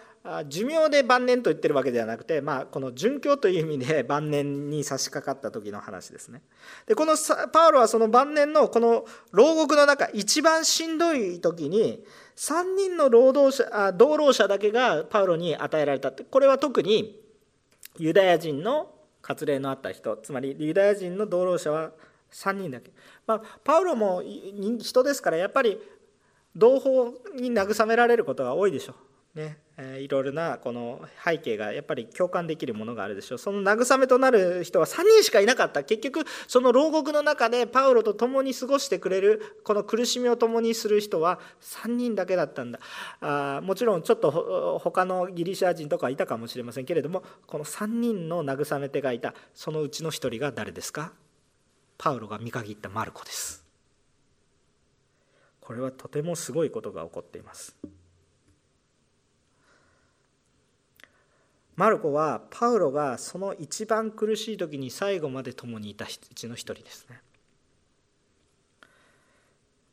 [0.48, 6.42] 寿命で晩年と言ってるわけではなくて、まあ、この殉教という意味で晩年に差し掛かった時の話ですね。
[6.88, 7.16] でこの
[7.52, 12.06] パウロはその晩年のこの牢獄の中一番しんどい時に
[12.38, 17.20] 3人の労働者同労者だけがパウロに与えられたってこれは特に
[17.98, 18.92] ユダヤ人の
[19.22, 21.92] 割礼のあった人つまりユダヤ人の同労者は
[22.32, 22.92] 3人だけ、
[23.28, 25.80] まあ、パウロも人ですからやっぱり
[26.56, 28.94] 同胞に慰められることが多いでしょ
[29.36, 29.40] う。
[29.40, 29.58] ね。
[30.00, 33.38] いろいろなこの背景がやっぱり共感できるものがあるでしょう。
[33.40, 35.84] その慰めとなる人は3人しかいなかった。
[35.84, 42.80] 結局その牢獄の中でパウロと共に過ごしてくれるこの苦しみを共にする人は3人だけだったんだ。
[43.22, 49.34] あもちろんちょっと他のギリシャ人とかいたかもしれませんけれどもこの3人の慰め手がいた。
[49.56, 51.14] そのうちの1人が誰ですか？
[51.98, 53.63] パウロが見限ったマルコです。
[55.64, 57.76] これはとてもすごいことが起こっています。
[61.76, 67.22] マルコはパウロがその一番苦しい時に最後まで共にいたうちの一人ですね。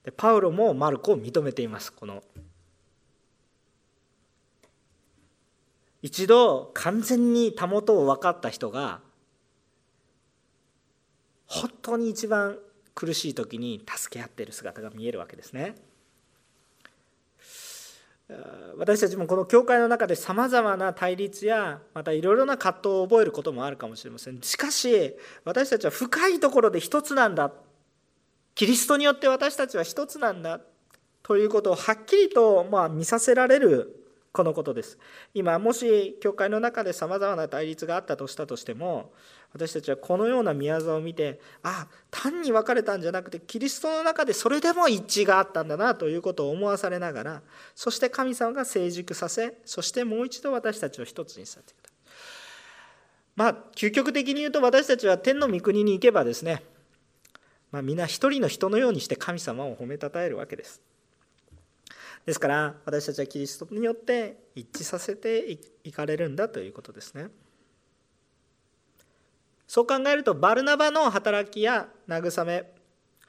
[0.04, 2.22] でパウロもマルコを認めていますこの
[6.02, 9.00] 一度完全にたもとを分かった人が
[11.46, 12.58] 本当に一番
[12.94, 15.74] 苦しい時に助け合っている姿が見えるわけですね。
[18.76, 24.40] 私たちもこの教会の中でさまざまな対立やまたいろいろな葛藤を覚えることもあるかもしれません。
[24.40, 27.52] しかし私たちは深いところで一つなんだ。
[28.54, 30.60] キリストによって私たちは一つなんだ。
[31.22, 33.96] ということをはっきりとま見させられる
[34.32, 34.98] このことです。
[35.34, 39.12] 今もし教会の中でさまざまな対立があったとしたとしても
[39.52, 47.42] 私たちはこのような宮沢を見てあ単に分かれたんじゃなくてキリストの中でそれでも一致があったんだなということを思わされながら
[47.74, 52.16] そして神様が成熟させそしてもう一度私たちを一つにさせてください
[53.36, 56.62] まあ究極的に言うと私たちは天の御国に行けばですね
[57.72, 60.82] まあ、皆一人の人のようにして神様を褒めたたえるわけです
[62.26, 67.28] ですから私たちはキリストによって一致させていかれるんだということですね。
[69.70, 72.64] そう考えるとバルナバの働きや慰め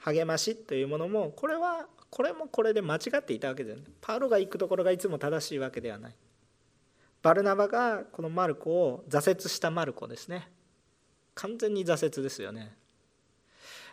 [0.00, 3.86] 励ましというものもこれはこれもこれで間違っていたわけではない。
[4.00, 6.16] パウロが行くところがいつも正しいわけではない。
[7.22, 10.48] バルナバがこのマルコを挫折したマルコですね。
[11.36, 12.74] 完全に挫折ですよね。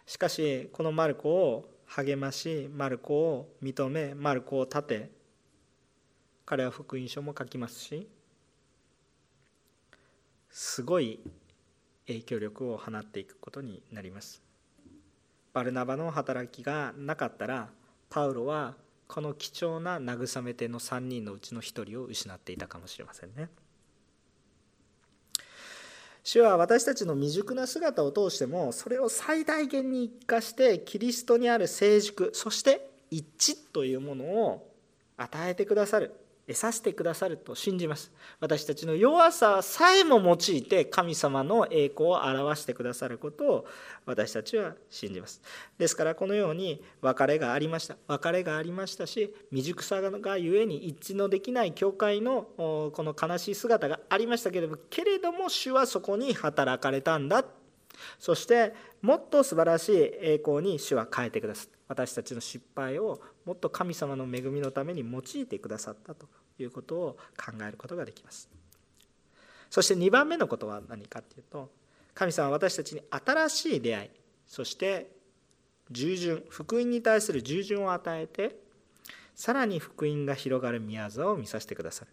[0.07, 5.11] しかしこのマルコを励ましマルコを認めマルコを立て
[6.47, 8.07] 彼は福音書も書きますし
[10.49, 11.19] すごい
[12.09, 14.41] 影響力を放っていくことになります。
[15.53, 17.69] バルナバの働きがなかったら
[18.09, 18.75] パウロは
[19.07, 23.49] この貴重な慰め手の3人のうちの1人を失っていたかもしれませんね。
[26.23, 34.71] 主は私たちの未熟な姿を通してもそれを最大限に生かしてキリストにある成熟そして一致というものを
[35.17, 36.13] 与えてくださる。
[36.53, 38.11] させてくださると信じます。
[38.39, 43.65] 私たちの弱ささえも用いて神様の栄光を表してくださることを
[44.05, 45.41] 私たちは信じます。
[45.77, 47.97] ですからこのように別れがありました。
[48.07, 57.45] 別れがありましたし未熟さがゆえに一致のできない教会のこの悲しい姿がありましたけれどもけれども主はそこに働かれたんだ。
[58.19, 66.27] そしてもっと素晴らしい栄光に主は変えてくださった私たちの失敗をもっと神様の恵みのために用いてくださったと
[66.59, 68.49] いうことを考えることができます。
[69.69, 71.71] そして2番目のことは何かっていうと
[72.13, 74.09] 神様は私たちに新しい出会い
[74.47, 75.11] そして
[75.91, 78.57] 従順福音に対する従順を与えて
[79.35, 82.11] さらに福音が広がる宮沢を見させてくださる。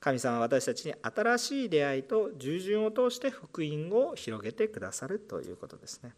[0.00, 6.12] 神様は私たちに新しい出会いと従順を通して福音を広げてくださるということですね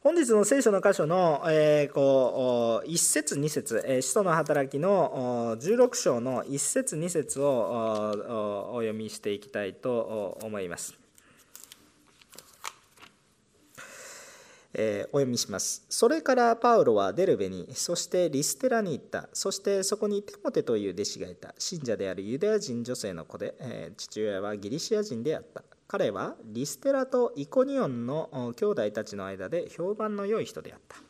[0.00, 11.07] 本日の聖書の箇所の、えー、こう1節2節、えー、使徒の働きの16章の1節2節をお読みしていきたいと思います。
[14.74, 15.84] えー、お読みします。
[15.88, 19.28] それからパウロはデルベに、そしてリステラに行った。
[19.32, 21.54] そしてそこにテモテという弟子がいた。
[21.58, 25.62] 信者であるユダヤ人女性の子で、えー、父親はギリシア人であった。
[25.86, 31.07] 彼はリステラとイコニオンの兄弟たちの間で評判の良い人であった。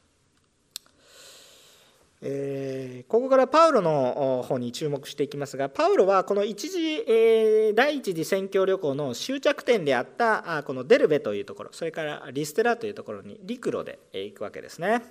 [2.20, 15.02] えー、ここからパウロの方に注目していきますがパウロはこの一次、えー、第一次宣教旅行の終着点であったこのデルベというところそれからリステラというところに陸路で行くわけですね。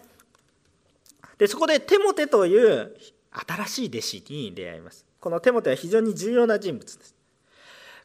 [1.37, 2.95] でそこでテモテという
[3.31, 5.05] 新しい弟子に出会います。
[5.19, 7.16] このテモテは非常に重要な人物です。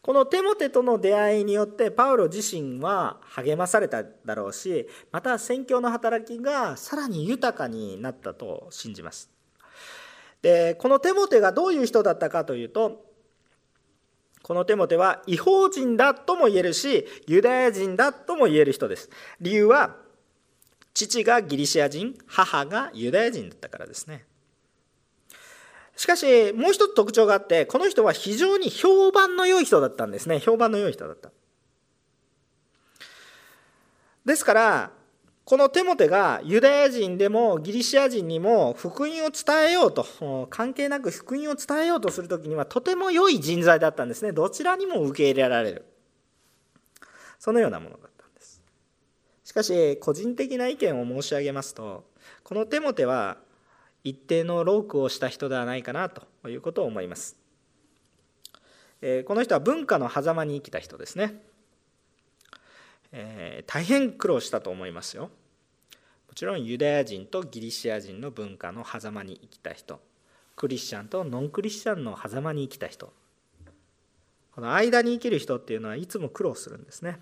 [0.03, 9.31] このテモテとの出会いによってパウロ自身は励まされただろうしまた宣教の働きがさらに豊かになったと信じます。
[10.43, 13.05] でこのテモテがどういう人だったかというと
[14.43, 19.09] このテモテは違法人だとも言えるしユダヤ人だとも言える人です。
[19.41, 19.97] 理由は
[20.95, 24.25] 父がギリシア人母がユダヤ人だったからですね。
[25.97, 30.41] しかし、もう一つ特徴があって、この人は非常に評判の良い人だったんですね。
[30.41, 31.31] 評判の良い人だった。
[34.25, 34.91] ですから、
[35.45, 44.33] このテモテがユダヤ人でもギリシア人にも福音を伝えようと、関係なく福音を伝えようとするときにはとても良い人材だったんですね。
[44.33, 45.85] どちらにも受け入れられる。
[47.39, 48.63] そのようなものだったんです。
[49.45, 52.05] しかし、個人的な意見を申し上げますと、
[52.45, 53.37] このテモテは
[54.05, 57.37] 一定のロークをした人ではないかなということを思います。
[59.01, 61.43] この人は文化の狭間に生きた人ですね。
[63.13, 65.31] えー、大変苦労したと思いますよ。
[66.29, 70.01] もちろんユダヤ人とギリシア人の文化の狭間に生きた人
[70.57, 73.13] クリスチャンとノンクリスチャンの狭間に生きた人
[74.55, 77.21] この間に生きる人っていうのはいつも苦労するんですね。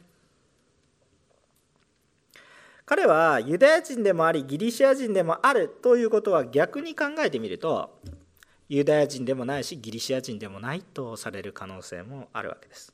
[2.91, 8.01] 彼はユダヤ人でもありギリシア人でもあるということは逆に考えてみると
[8.68, 12.93] ユダヤ人でもないしギリシア人でもないとされる可能性もあるわけです。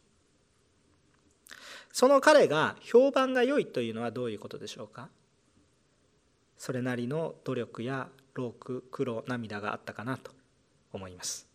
[1.91, 5.09] その彼が評判が良いというのはどういうことでしょうか？
[6.59, 10.31] それなりの努力や労苦苦労涙があったかなと
[10.93, 11.49] 思います、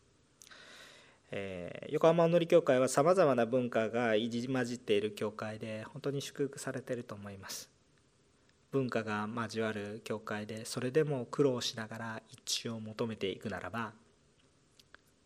[1.30, 7.71] えー、横浜のり教会はさまざまな文化が入り混じっている教会で本当に祝福されていると思います。
[8.72, 13.92] 文化が交わる教会でそれでも苦労しながら一致を求めていくならば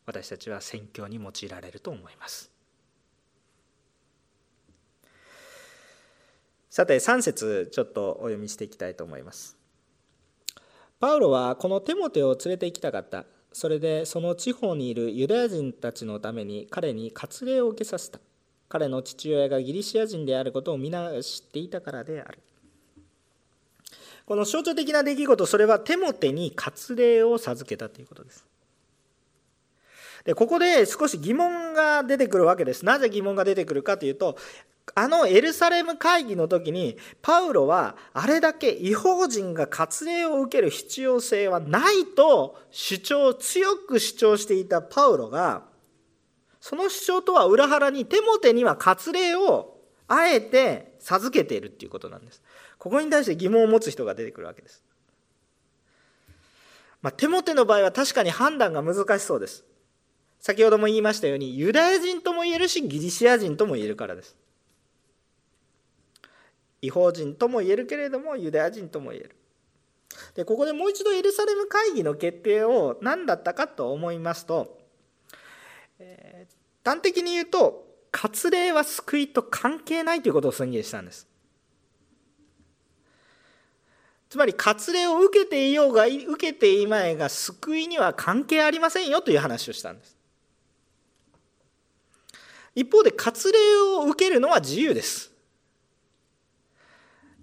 [0.05, 2.51] 私たちは宣教に用いられると思います。
[6.69, 9.57] さて3節ちょっとお読みしていきたいと思います。
[10.99, 13.25] パウロはこのテモテを連れて行きたかった。
[13.53, 18.19] それでその地方にいるユダヤ人たちのために彼に割礼を受けさせた。
[18.67, 22.39] 彼の父親がギリシア人であることを皆知っていたからである。
[24.25, 28.45] この象徴的な出来事それはテモテに割礼を授けたということです。
[30.23, 32.83] でここで少し疑問が出てくるわけです。
[32.83, 34.37] なぜ疑問が出てくるかというと
[34.93, 45.63] あのエルサレム会議の時にパウロはあれだけ違法人が割礼を受ける必要性はないと主張強く主張していたパウロが
[46.59, 52.41] その主張とは裏腹にテモテには割礼をあえて授けているっていうことなんです。
[52.85, 54.83] ここに対して疑問を持つ人が出てくるわけです。
[57.01, 59.65] まあ、テモテの場合は確かに判断が難しそうです。
[60.39, 64.37] 先ほども言いましたようにユダヤ人とも言えるしギリシア人とも言えるからです。
[66.83, 69.35] 違法人とも言えるけれどもユダヤ人とも言える。
[70.35, 74.77] でここでもう一度エルサレム会議の決定を何だったかと思いますと、
[75.97, 81.27] えー、端的に言うと割礼は救いと関係ないということを宣言したんです。
[84.35, 90.17] つまり割礼を受けていようが受けていまいが救いには関係ありませんよという話をしたんです。
[92.75, 93.57] 一方で割礼
[93.97, 95.31] を受けるのは自由です。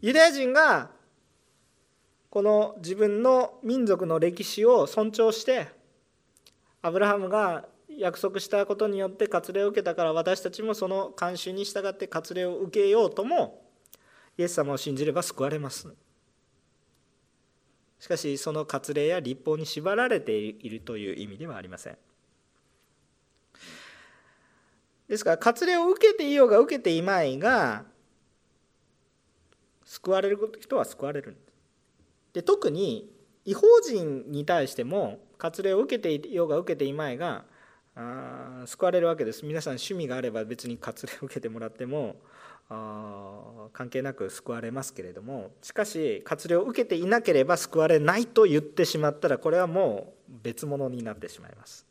[0.03, 0.90] ユダヤ人が
[2.28, 5.68] この自分の民族の歴史を尊重して
[6.82, 13.62] アブラハムが約束したことによって割礼を受けたから私たちもその慣習に従って割礼を受けようとも
[14.36, 15.88] イエス様を信じれば救われます。
[18.03, 21.96] しかしその割礼や立法に縛られているという意味ではありません。
[25.07, 27.84] ですから割礼を受けていようが受けていまいが
[29.84, 31.44] 救われる人は救われるんです。
[32.32, 33.09] で特に
[33.44, 37.44] 違法人に対しても割礼を受けていようが受けていまいが
[37.94, 39.46] あ救われるわけです。
[39.46, 42.16] 皆さん趣味があれば別に割礼を受けてもらっても
[42.68, 51.86] 関係なく救われますけれどもしかし割礼を受けていなければ救われないと言ってしまったらこれはもう別物になってしまいます。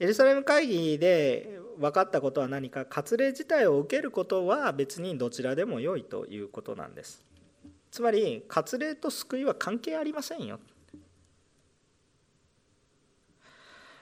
[0.00, 7.24] エルサレム会議で分かったことは何か割礼自体を受けることは別にどちらでも良いということなんです。
[7.92, 10.58] つまり割礼と救いは関係ありませんよ。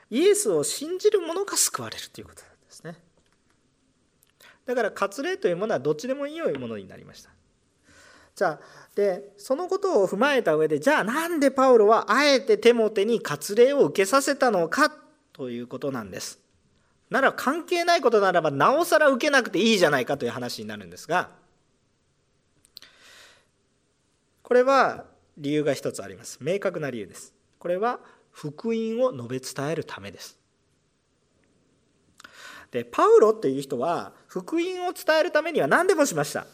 [0.08, 2.49] イエスを信じる者が救われるということ。
[4.70, 7.30] だから割礼というものはどっちでも良いものになりました。
[8.34, 8.60] じゃあ
[8.94, 14.92] でそのことを踏まえた上でじゃあなんでパウロはあえてテモテに割礼を受けさせたのか
[15.32, 16.38] ということなんです。
[17.10, 21.30] なら関係ないことならばなおさら受けなくていいじゃないかという話になるんですが
[24.42, 25.04] これは
[25.36, 26.38] 理由が一つあります。
[26.40, 27.34] 明確な理由です。
[27.58, 28.00] これは
[28.32, 30.39] 福音を述べ伝えるためです。
[32.70, 36.46] でパウロという人は福音を伝えるためには何でもしました。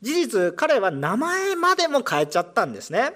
[0.00, 3.12] 事実彼は名前までも変えちゃったんですね。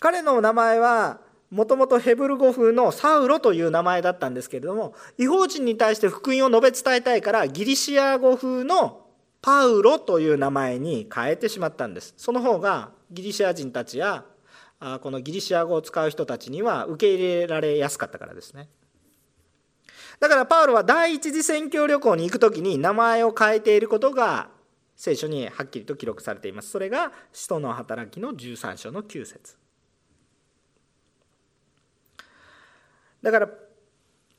[0.00, 1.20] 彼の名前は
[1.50, 9.06] もともとヘブル語風のサウロという名前だったんですけれども違法人に対して福音を述べ伝えたいからギリシア語風の
[9.42, 12.14] パウロという名前に変えてしまったんです。
[12.16, 14.24] その方がギリシア人たちや
[15.02, 18.68] このギリシア語を使う人たちには受け入れられやすかったからですね。
[20.22, 24.50] だからパウロは第一次宣教旅行に行く時に名前を変えていることが
[24.94, 26.70] 聖書にはっきりと記録されています。
[26.70, 29.56] それが使徒の働きの13章の9節。
[33.20, 33.48] だから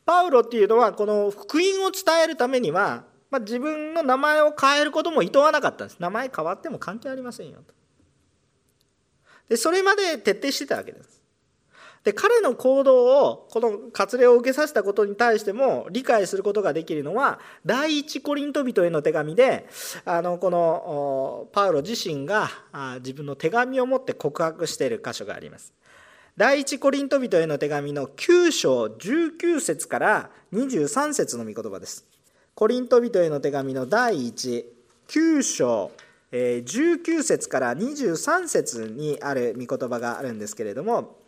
[0.05, 5.99] パウロっていうのはこの福音を伝えるためには、まあ、自分の名前を変えることも厭わなかったんです。
[5.99, 7.73] 名前変わっても関係ありませんよと。
[9.49, 11.22] でそれまで徹底してたわけです。
[12.03, 19.67] で彼の行動をこの割礼を受けさせたことに対しても理解することができるのは第一コリント人への手紙で
[20.05, 22.49] あのこのパウロ自身が
[22.99, 25.73] 自分の手紙を持って告白している箇所があります
[26.35, 32.05] 第一コリント人への手紙の9章19節から23節の御言葉です。
[32.55, 34.65] コリント人への手紙の第1、
[35.09, 35.91] 9章
[36.31, 41.22] 19節から23節にある御言葉があるんですけれども、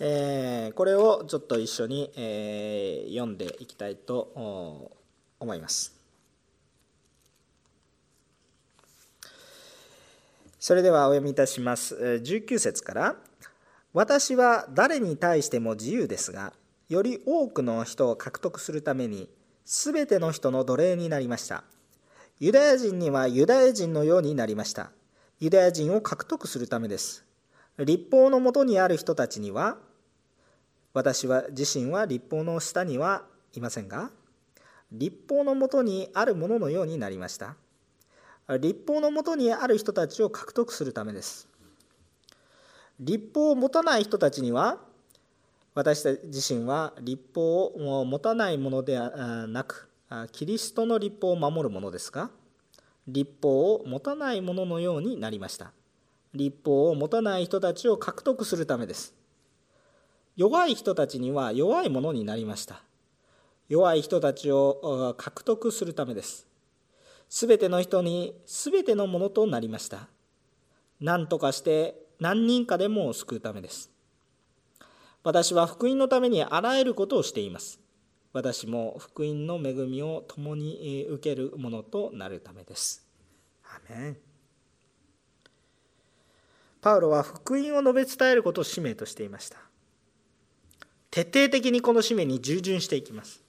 [0.00, 4.90] えこれをちょっと一緒に、え読んでいきたいと
[5.38, 5.94] 思います。
[10.58, 11.94] それではお読みいたします。
[11.94, 13.16] 19節から。
[13.92, 16.54] 私は誰に対しても自由ですが、
[16.88, 19.28] より多くの人を獲得するために、
[19.64, 21.64] すべての人の奴隷になりました。
[22.40, 24.90] ユダヤ人にはユダヤ人のようになりました。
[25.38, 27.24] ユダヤ人を獲得するためです。
[27.78, 29.78] 立法のもとにある人たちには、
[30.92, 34.10] 私は自身は立法の下にはいませんが、
[34.92, 37.56] 立法のもとにあるもののようになりました。
[38.60, 41.48] 立法のもとにある人たちを獲得するためです。
[43.00, 44.78] 立法を持たない人たちには
[45.74, 49.88] 私たち自身は立法を持たないものではなく
[50.30, 52.30] キリストの立法を守るものですが
[53.08, 55.72] 立法を持たないもののようになりました
[56.34, 59.14] 立法を持たない人たちを獲得するためです
[60.36, 62.82] 弱い人たちには弱いものになりました
[63.68, 66.46] 弱い人たちを獲得するためです
[67.28, 70.08] すべての人にすべてのものとなりました。
[71.00, 73.90] 何とかして何人かでも救うためです。
[75.24, 77.80] 私は福音のためにあらゆることをしています。
[78.32, 83.04] 私も福音の恵みを共に受けるものとなるためです。
[83.64, 84.16] アメン
[86.84, 89.56] パウロは福音を述べ伝えることを使命としていました。
[91.10, 93.42] 徹底的にこの使命に従順していきます。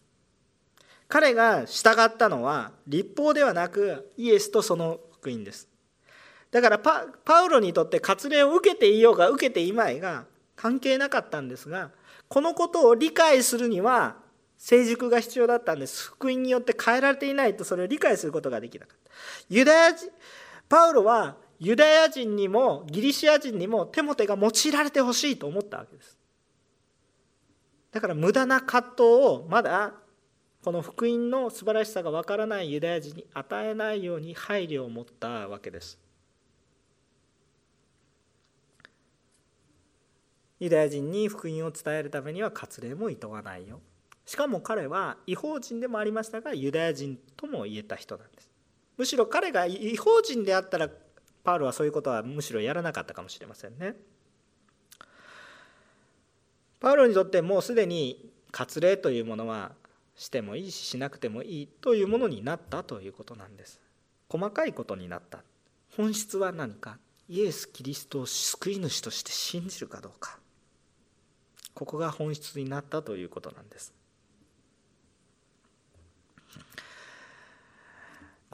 [1.10, 5.68] 彼が従ったのは立法ではなくイエスとその福音です
[6.52, 10.26] だからパウロにとって割礼を受けていようが受けていまいが
[10.56, 11.92] 関係なかったんですが
[12.28, 14.16] このことを理解するには
[14.58, 19.12] 成熟が必要だったんです福音によって変えられていないとそれを理解することができなかった
[19.50, 20.10] ユダヤ人
[20.68, 26.18] パウロはユダヤ人にもギリシア人にもテモテが用いられてほしいと思ったわけです。
[27.92, 29.94] だから無駄な葛藤をまだ
[30.62, 35.98] この福音の素晴らしさがわからないユダヤ人に与えないように配慮を持ったわけです。
[40.60, 43.80] ユダヤ人に福音を伝えるためには割礼もいとわないよ。
[44.26, 48.50] しかも彼は違法人でもありましたがユダヤ人とも言えた人なんです。
[48.98, 50.90] むしろ彼が違法人であったら
[51.46, 53.96] パウロはそういうことはむしろやらなかったかもしれませんね。
[56.82, 59.72] パウロにとってもうすでに割礼というものは
[60.16, 63.80] してもいいししなくてもいいというものになったということなんです。
[64.28, 65.44] 細かいことになった。
[65.96, 66.98] 本質は何か。
[67.28, 70.38] イエス・キリストを救い主として信じるかどうか。
[71.74, 73.94] ここが本質になったということなんです。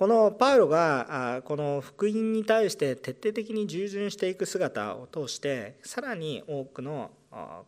[0.01, 7.11] このパウロがこの福音に対して徹底的に従順していく姿を通してさらに多くの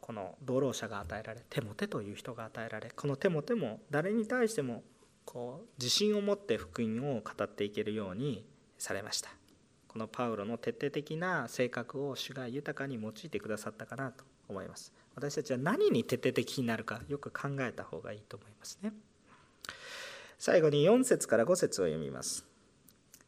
[0.02, 4.82] この道路者が与えられテモテという人が与えられこのテモテも誰に対しても
[5.26, 8.44] こう自信を持って福音を語っていけるように
[8.80, 9.30] されました。
[9.88, 14.92] このパウロの徹底的な性格を主が豊かに用いてくださったかなと思います。
[15.14, 18.92] 私たちは何に徹底的になるかよく考えた方がいいと思いますね。
[20.46, 22.46] 最後に4節から5節を読みます。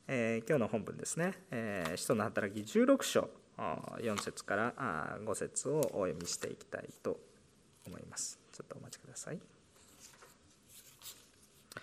[0.06, 4.74] えー、今日の本文ですね、えー、使徒の働き16章4節から
[5.26, 7.18] 5節をお読みしていきたいと
[7.88, 8.38] 思います。
[8.52, 9.40] ちょっとお待ちください。
[11.78, 11.80] お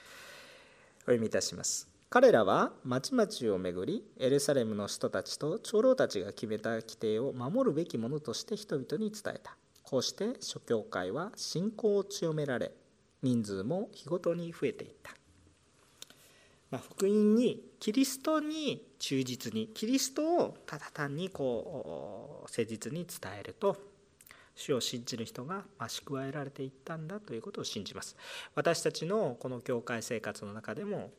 [1.07, 1.89] 読みいたします。
[2.11, 12.73] 彼らは町々を巡りエルサレムの人たちと長老たちが決めた規定を守るべきものとして人々に伝えたこうして諸教会は信仰を強められ
[13.23, 15.13] 人数も日ごとに増えていった
[16.73, 23.77] まあ、福音にキリストに忠実にキリストをただ単にこう誠実に伝えると
[24.57, 28.17] 主を信じる人が増し加えられていったんだということを信じます。
[28.55, 31.11] 私たちのこの教会生活の中でも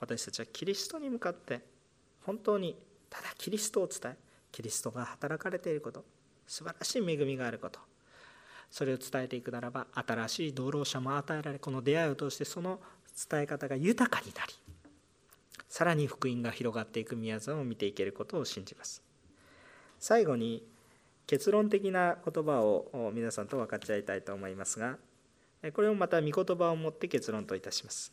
[0.00, 1.60] 私たちはキリストに向かって
[2.24, 2.76] 本当に
[3.10, 4.16] ただキリストを伝え
[4.50, 6.04] キリストが働かれていること
[6.46, 7.80] 素晴らしい恵みがあること
[8.70, 12.80] それを伝えていくならば新しい道路者も与えられこの出会いを通してその
[13.30, 14.54] 伝え方が豊かになり
[15.68, 19.02] さらに福音が広がっていく宮沢を見ていけることを信じます。
[19.98, 20.64] 最後に
[21.26, 24.96] 結論的な言葉を皆さんと分かち合いたいと思いますが
[25.74, 28.12] これをまた御言葉を持って結論といたします。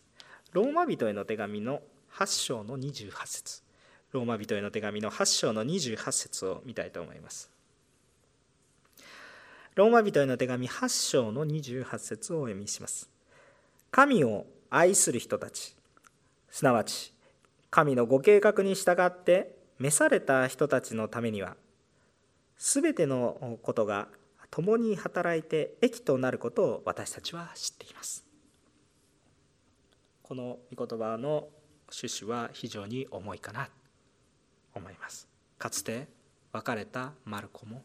[0.52, 1.82] ローマ人への手紙の
[2.14, 3.62] 8章の28節。
[4.12, 7.52] ローマ人への手紙の8章の28節を見たいと思います。
[9.76, 13.10] ローマ人への手紙8章の28節をお読みします。
[13.92, 14.46] 神を
[14.76, 15.74] 愛する人たち。
[16.50, 17.14] すなわち
[17.70, 21.56] 神のご計画に従って召された人たちのためには
[22.58, 24.10] 全てのことが
[24.52, 28.26] 共に働いて益となることを私たちは知っています。
[30.24, 31.48] この御言葉の
[31.90, 33.72] 趣旨は非常に重いかなと
[34.76, 35.28] 思います。
[35.58, 36.08] かつて
[36.52, 37.82] 別れたマルコも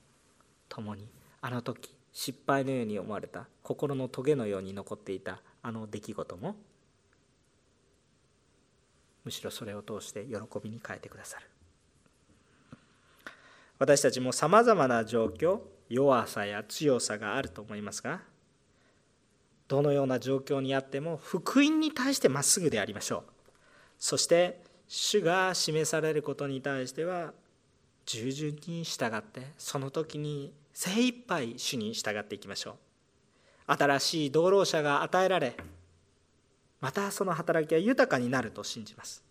[0.68, 1.08] 共に
[1.40, 6.56] あの時失敗のように思われた心のトゲのように残っていたあの出来事も
[9.24, 11.46] むしろそれを通して喜びに変えてくださる。
[13.78, 18.20] 私たちもさまざまな状況弱さや強さがあると思いますが
[19.68, 23.22] どのような状況にあっても福音に対してまっすぐでありましょう。
[23.98, 27.32] そして主が示されることに対しては
[28.04, 32.74] 従順に従ってその時に精一杯主に従っていきましょう。
[33.72, 35.56] 新しい道路者が与えられ
[36.80, 39.22] またその働きは豊かになると信じます。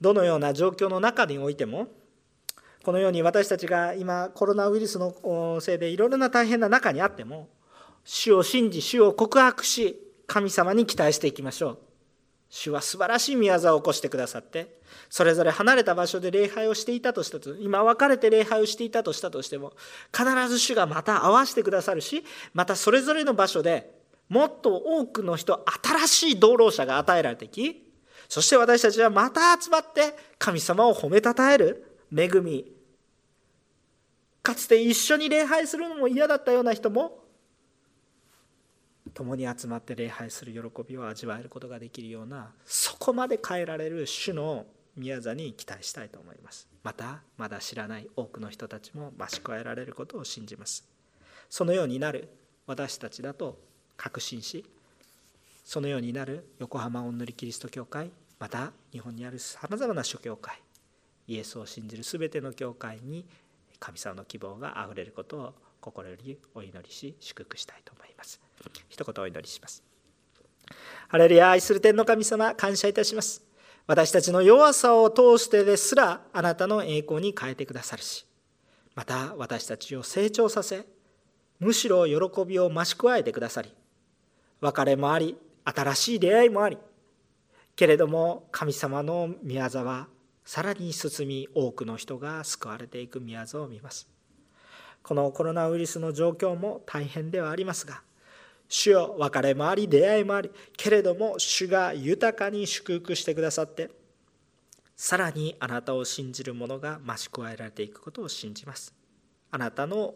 [0.00, 1.88] どのような状況の中においても
[2.82, 7.48] このように私たちが今コロナウイルスのせいでいろいろな大変な中にあっても
[8.04, 11.78] 主を信じ主を告白し神様に期待していきましょう。
[12.50, 14.78] 主は素晴らしい宮沢を起こしてくださって
[15.10, 19.72] それぞれ離れた場所で礼拝をしていたとしたと今別れて礼拝をしていたとしたとしても
[20.16, 23.90] 必ず主がまた会わせてくださるしまたそれぞれの場所で
[24.28, 27.84] もっと多くの人新しい道路者が与えられてき
[28.28, 32.72] そして私たちはまた集まって神様を褒めたたえる恵み。
[34.42, 37.24] かつて一緒に礼拝するのも嫌だったような人も
[39.14, 44.66] 共に集まって礼拝する喜びを味わえることができるようなそこまで変えられる主の
[44.96, 46.68] 宮座に期待したいと思います。
[46.82, 50.86] またまだ知らない多くの人たちも増し加えられることを信じます。
[51.48, 52.28] そのようになる。
[52.66, 53.58] 私たちだと
[53.96, 54.64] 確信し
[55.64, 60.60] そのようになる横浜おんぬりキリスト教会また日本にあるさまざまな諸教会
[61.26, 63.24] イエスを信じる全ての教会に
[63.78, 68.40] 神様の希望があふれることを心よりお祈りし祝福したいと思います。
[68.88, 69.82] 一言お祈りします。
[71.08, 73.54] ハレルヤ愛する天の神様感謝いたします。
[73.86, 78.26] 私たちの弱さを通してですらあなたの栄光に変えてくださるし
[78.94, 80.86] また私たちを成長させ
[81.60, 83.72] むしろ喜びを増し加えてくださり
[84.64, 86.78] 別れもあり新しい出会いもあり
[87.76, 90.08] けれども神様の宮沢は
[90.42, 94.08] さらに進み多くの人が救われていく宮沢を見ます。
[95.02, 98.02] このコロナウイルスの状況も大変ではありますが
[98.66, 103.90] 主よ別れもあり出会いもありけれども主が豊かに祝福してくださって
[104.96, 108.94] さらにあなたを信じる者が増し加えられていくことを信じます。
[109.50, 110.14] あなたの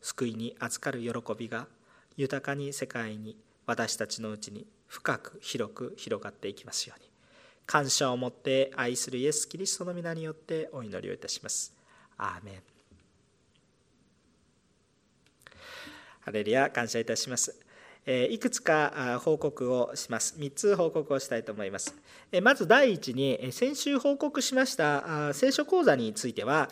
[0.00, 1.68] 救いに預かる喜びが
[2.16, 3.36] 豊かに世界に
[3.66, 7.08] 私たちのうちに深く広く広がっていきますように
[7.66, 11.72] 感謝を持って愛するイエス・キリストの皆によってお祈りをいたします
[12.18, 12.54] アーメン
[16.20, 17.64] ハレルヤ感謝いたします
[18.06, 20.36] いくつか報告をします。
[20.38, 21.94] 3つ報告をしたいと思います。
[22.42, 26.68] まず第一に、先週報告しました聖書講座については、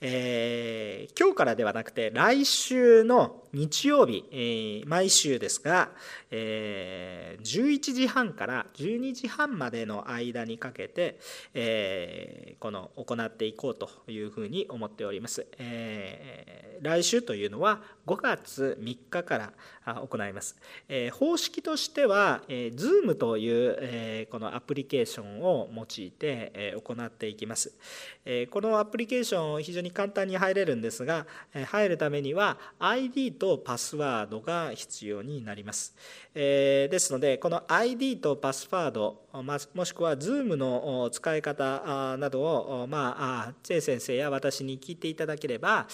[0.00, 5.90] えー、今日からではなくて来週の日曜日、えー、毎週ですが、
[6.30, 11.18] えー、11時半から12時半までの間にかけて、
[11.54, 15.46] えー、この行っていこうというふうに思っております。
[15.58, 19.52] えー、来週というのは5月3日から
[19.94, 20.56] 行います。
[20.88, 27.72] えー、方式としては、えー、Zoom という、えー、このアプリケーションを用いて、えー、行っていきます。
[28.24, 35.94] えー、このアプリケーション非常に簡単に入れるんですが、えー、入るためには ID とパスワードが必要になります。
[36.34, 39.26] えー、ですので、この ID とパスワード、
[39.74, 45.86] もしくは Zoom の使い方などを、まあ、チェ先生や私に聞いていただければ、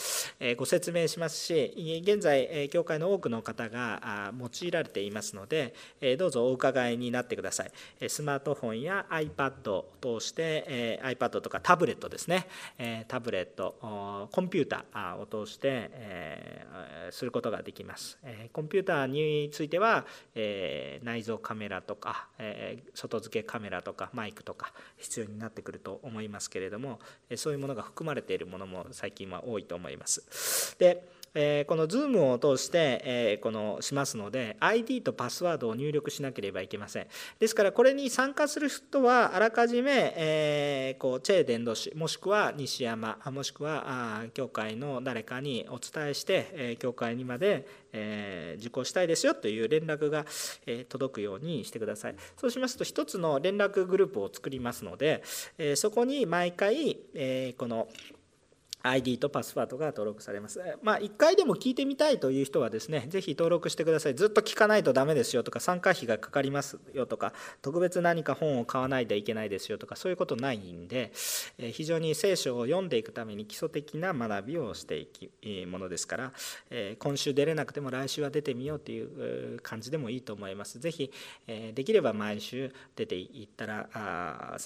[0.56, 5.74] ご説明しますし、現在、教会の多くの方が用いられていますので、
[6.18, 8.08] どうぞお伺いになってください。
[8.08, 12.46] スマートフォンや iPad を通して、iPad とかタブレットですね、
[13.08, 15.90] タブレット、コンピューターを通して、
[17.10, 18.18] することができます。
[18.52, 22.28] コンピューターについては、内蔵カメラとか、
[22.94, 27.00] 外付けカメラとかマイクとか必要になってくると思いますけれども
[27.36, 30.76] そういうものが含まれているものも最近は多いと思います。
[30.78, 31.04] で
[31.34, 37.06] えこの Zoom を通して、えこのしますので ID とパスワードを入力しなければいけません。
[37.38, 50.26] ですからこれに参加する人はあらかじめ、えこうチェー伝道師もしくは西山もしくはあ教会の誰かにお伝えして、え教会にまで、え受講したいですよという連絡が、
[50.66, 52.16] え届くようにしてください。
[52.36, 55.22] そうしますと一つの連絡グループを作りますので、
[55.58, 57.88] えそこに毎回、えこの
[58.82, 60.60] ID とパスワードが登録されます。
[60.82, 64.14] まあ、1回でも聞いてみたいという人はですね、ぜひ登録してください。
[64.14, 71.12] ずっと聞かないとダメですよとか、参加費がかかりますよとか、特別何か本を買わないといけないですよとか、そういうことないんで、
[71.72, 75.30] 非常に聖書を読んでいくために基礎的な学びをしていき
[75.66, 76.32] ものですから、
[76.98, 80.80] 今週出れなくても来週は出てみようという感じでもいいと思います。
[80.80, 81.12] ぜひ、
[81.46, 84.58] できれば毎週出ていったら、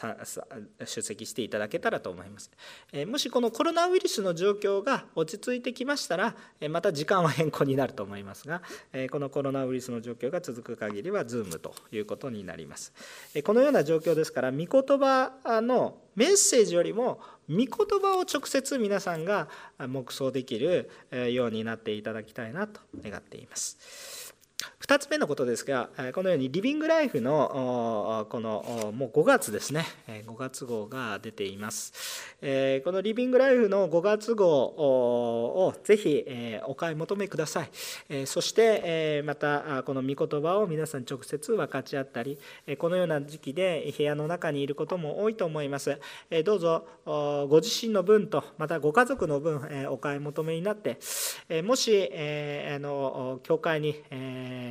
[0.85, 2.51] 出席していただけたらと思います。
[3.07, 6.35] もしこのコロナウイルルスの状況が落ち着いてきましたら
[6.71, 8.63] また時間は変更になると思いますが
[9.11, 12.93] このコロナウイルスの状況が続く限りは Zoom ということになります。
[13.45, 14.67] このような状況ですから御言
[14.99, 17.69] 葉のメッセージよりも御言
[18.01, 19.49] 葉を直接皆さんが
[19.79, 20.91] 黙想できる
[21.33, 24.35] ようになっていただきたいなと願っています。
[24.81, 29.87] 2つ目のことですがこのようにリビングライフのこのもう5月ですね。
[30.07, 31.93] 5月号が出ています。
[32.41, 36.25] このリビングライフの5月号をぜひ
[36.67, 38.27] お買い求めください。
[38.27, 42.39] そしてまたこの御言葉を皆さん直接分かち合ったり
[42.79, 45.99] このような時期で部屋の中にいることも多いと思います。
[46.45, 50.99] どうぞご自身の分とまたご家族の分お買い求めになって
[51.63, 54.03] もしあの教会に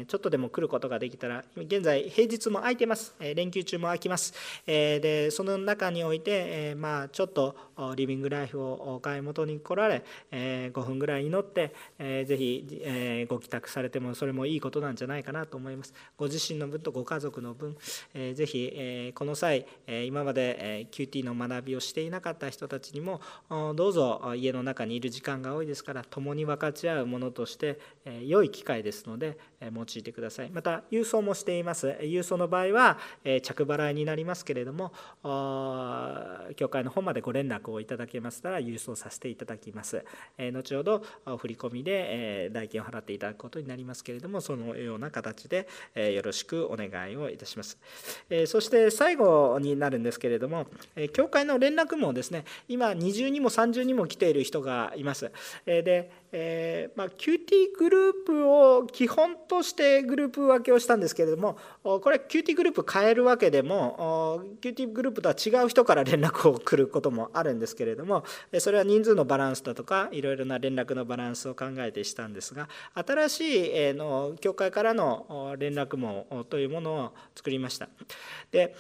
[0.08, 3.16] ちょっとでも来ることができたら現在平日も空いてます。
[3.20, 4.34] 連休中も空きます。
[4.66, 7.56] でその中においてまあちょっと
[7.96, 15.94] リビングライフをお買い求めに来られ5分ぐらい祈ってぜひご帰宅されてもそれもいいことなんじゃないかなと思います。
[16.18, 17.78] ご自身の分とご家族の分
[18.14, 19.66] ぜひこの際
[20.06, 23.22] 今まで QT の学びをしていなかった人たちにも
[23.76, 27.80] どうぞ家の中にいる時間が多いですから共に分かち合うものとして
[28.26, 30.50] 良い機会ですので用いてください。
[30.50, 31.88] また郵送もしています。
[32.02, 32.98] 郵送の場合は
[33.42, 34.92] 着払いになりますけれども
[36.56, 40.04] 教会の方までご連絡をいただけましたら郵送させていただきます。
[40.38, 41.04] 後ほど
[41.38, 47.78] 振り込みで代金を払っていただくことになりますけれどもそのような形でよろしくお願いをいたします。
[48.48, 50.68] そして最後になるんですけれども
[51.14, 52.46] 教会の連絡網ですね。
[52.68, 55.32] 今二重にも三重にも来ている人がいます。
[55.66, 68.24] でえーまあ、QT グループを基本としてしてグループ分けをしたんですけれどもこれ QT グループ変えるわけでも QT グループとは違う人から連絡を来ることもあるんですけれども
[68.60, 77.90] それは人数のバランスだとかいろいろな連絡のバランスを考えてしたんですが新しいの教会からの連絡網というものを作りました。
[78.52, 78.76] で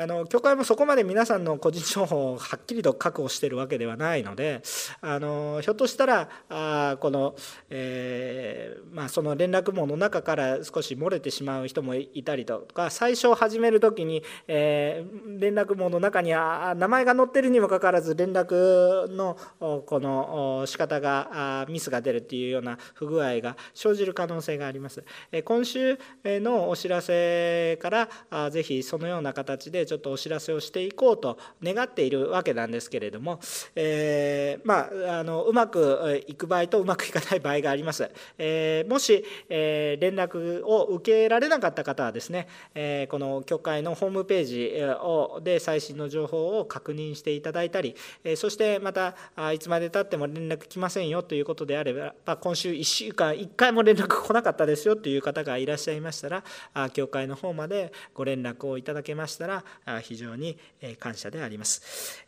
[0.00, 4.62] あの教会もそこまで皆さんの個人情報をはっきりと確保しているわけではないので
[5.00, 7.34] あのひょっとしたらあこの、
[7.68, 25.02] えー、まあ、その連絡網の中から少し漏れてしまう人もいたりとか最初始める時に、えー、連絡網の中にあ名前が載ってるにもかかわらず連絡のこの仕方がミスが出るっていうような不具合が生じる可能性があります。
[25.44, 27.90] 今週のお知らせか
[28.30, 33.40] らぜひそのような形でちょっとお知らせをしていこうと願っているわけなんですけれども、
[33.74, 38.10] えー、まあ、あのうまくいく場合とうまくいかない場合があります。
[38.36, 49.14] えー、もし、えー、連絡を受けられなかった方はですね、えこの教会のホームページをで最新の情報を確認していただいたり、えそしてまた
[49.52, 59.64] いつまでたっても連絡来ませんよということであれば今週1週間1回も連絡来なかったですよという方がいらっしゃいましたら教会の方までご連絡をいただけましたら
[60.02, 60.58] 非常に
[60.98, 62.24] 感謝であります。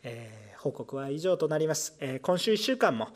[0.57, 1.97] 報告は以上となります。
[2.21, 3.09] 今週1週間も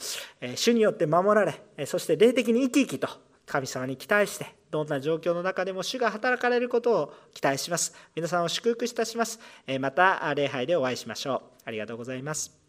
[0.56, 3.08] 主によって守られ、そして霊的に生き生きと
[3.46, 7.94] 神様に期待して、どんな状況の中でも主が働かれることを期待します。
[8.16, 9.40] 皆さんを祝福いたします。
[9.80, 11.62] また礼拝でお会いしましょう。
[11.66, 12.65] ありがとうございます。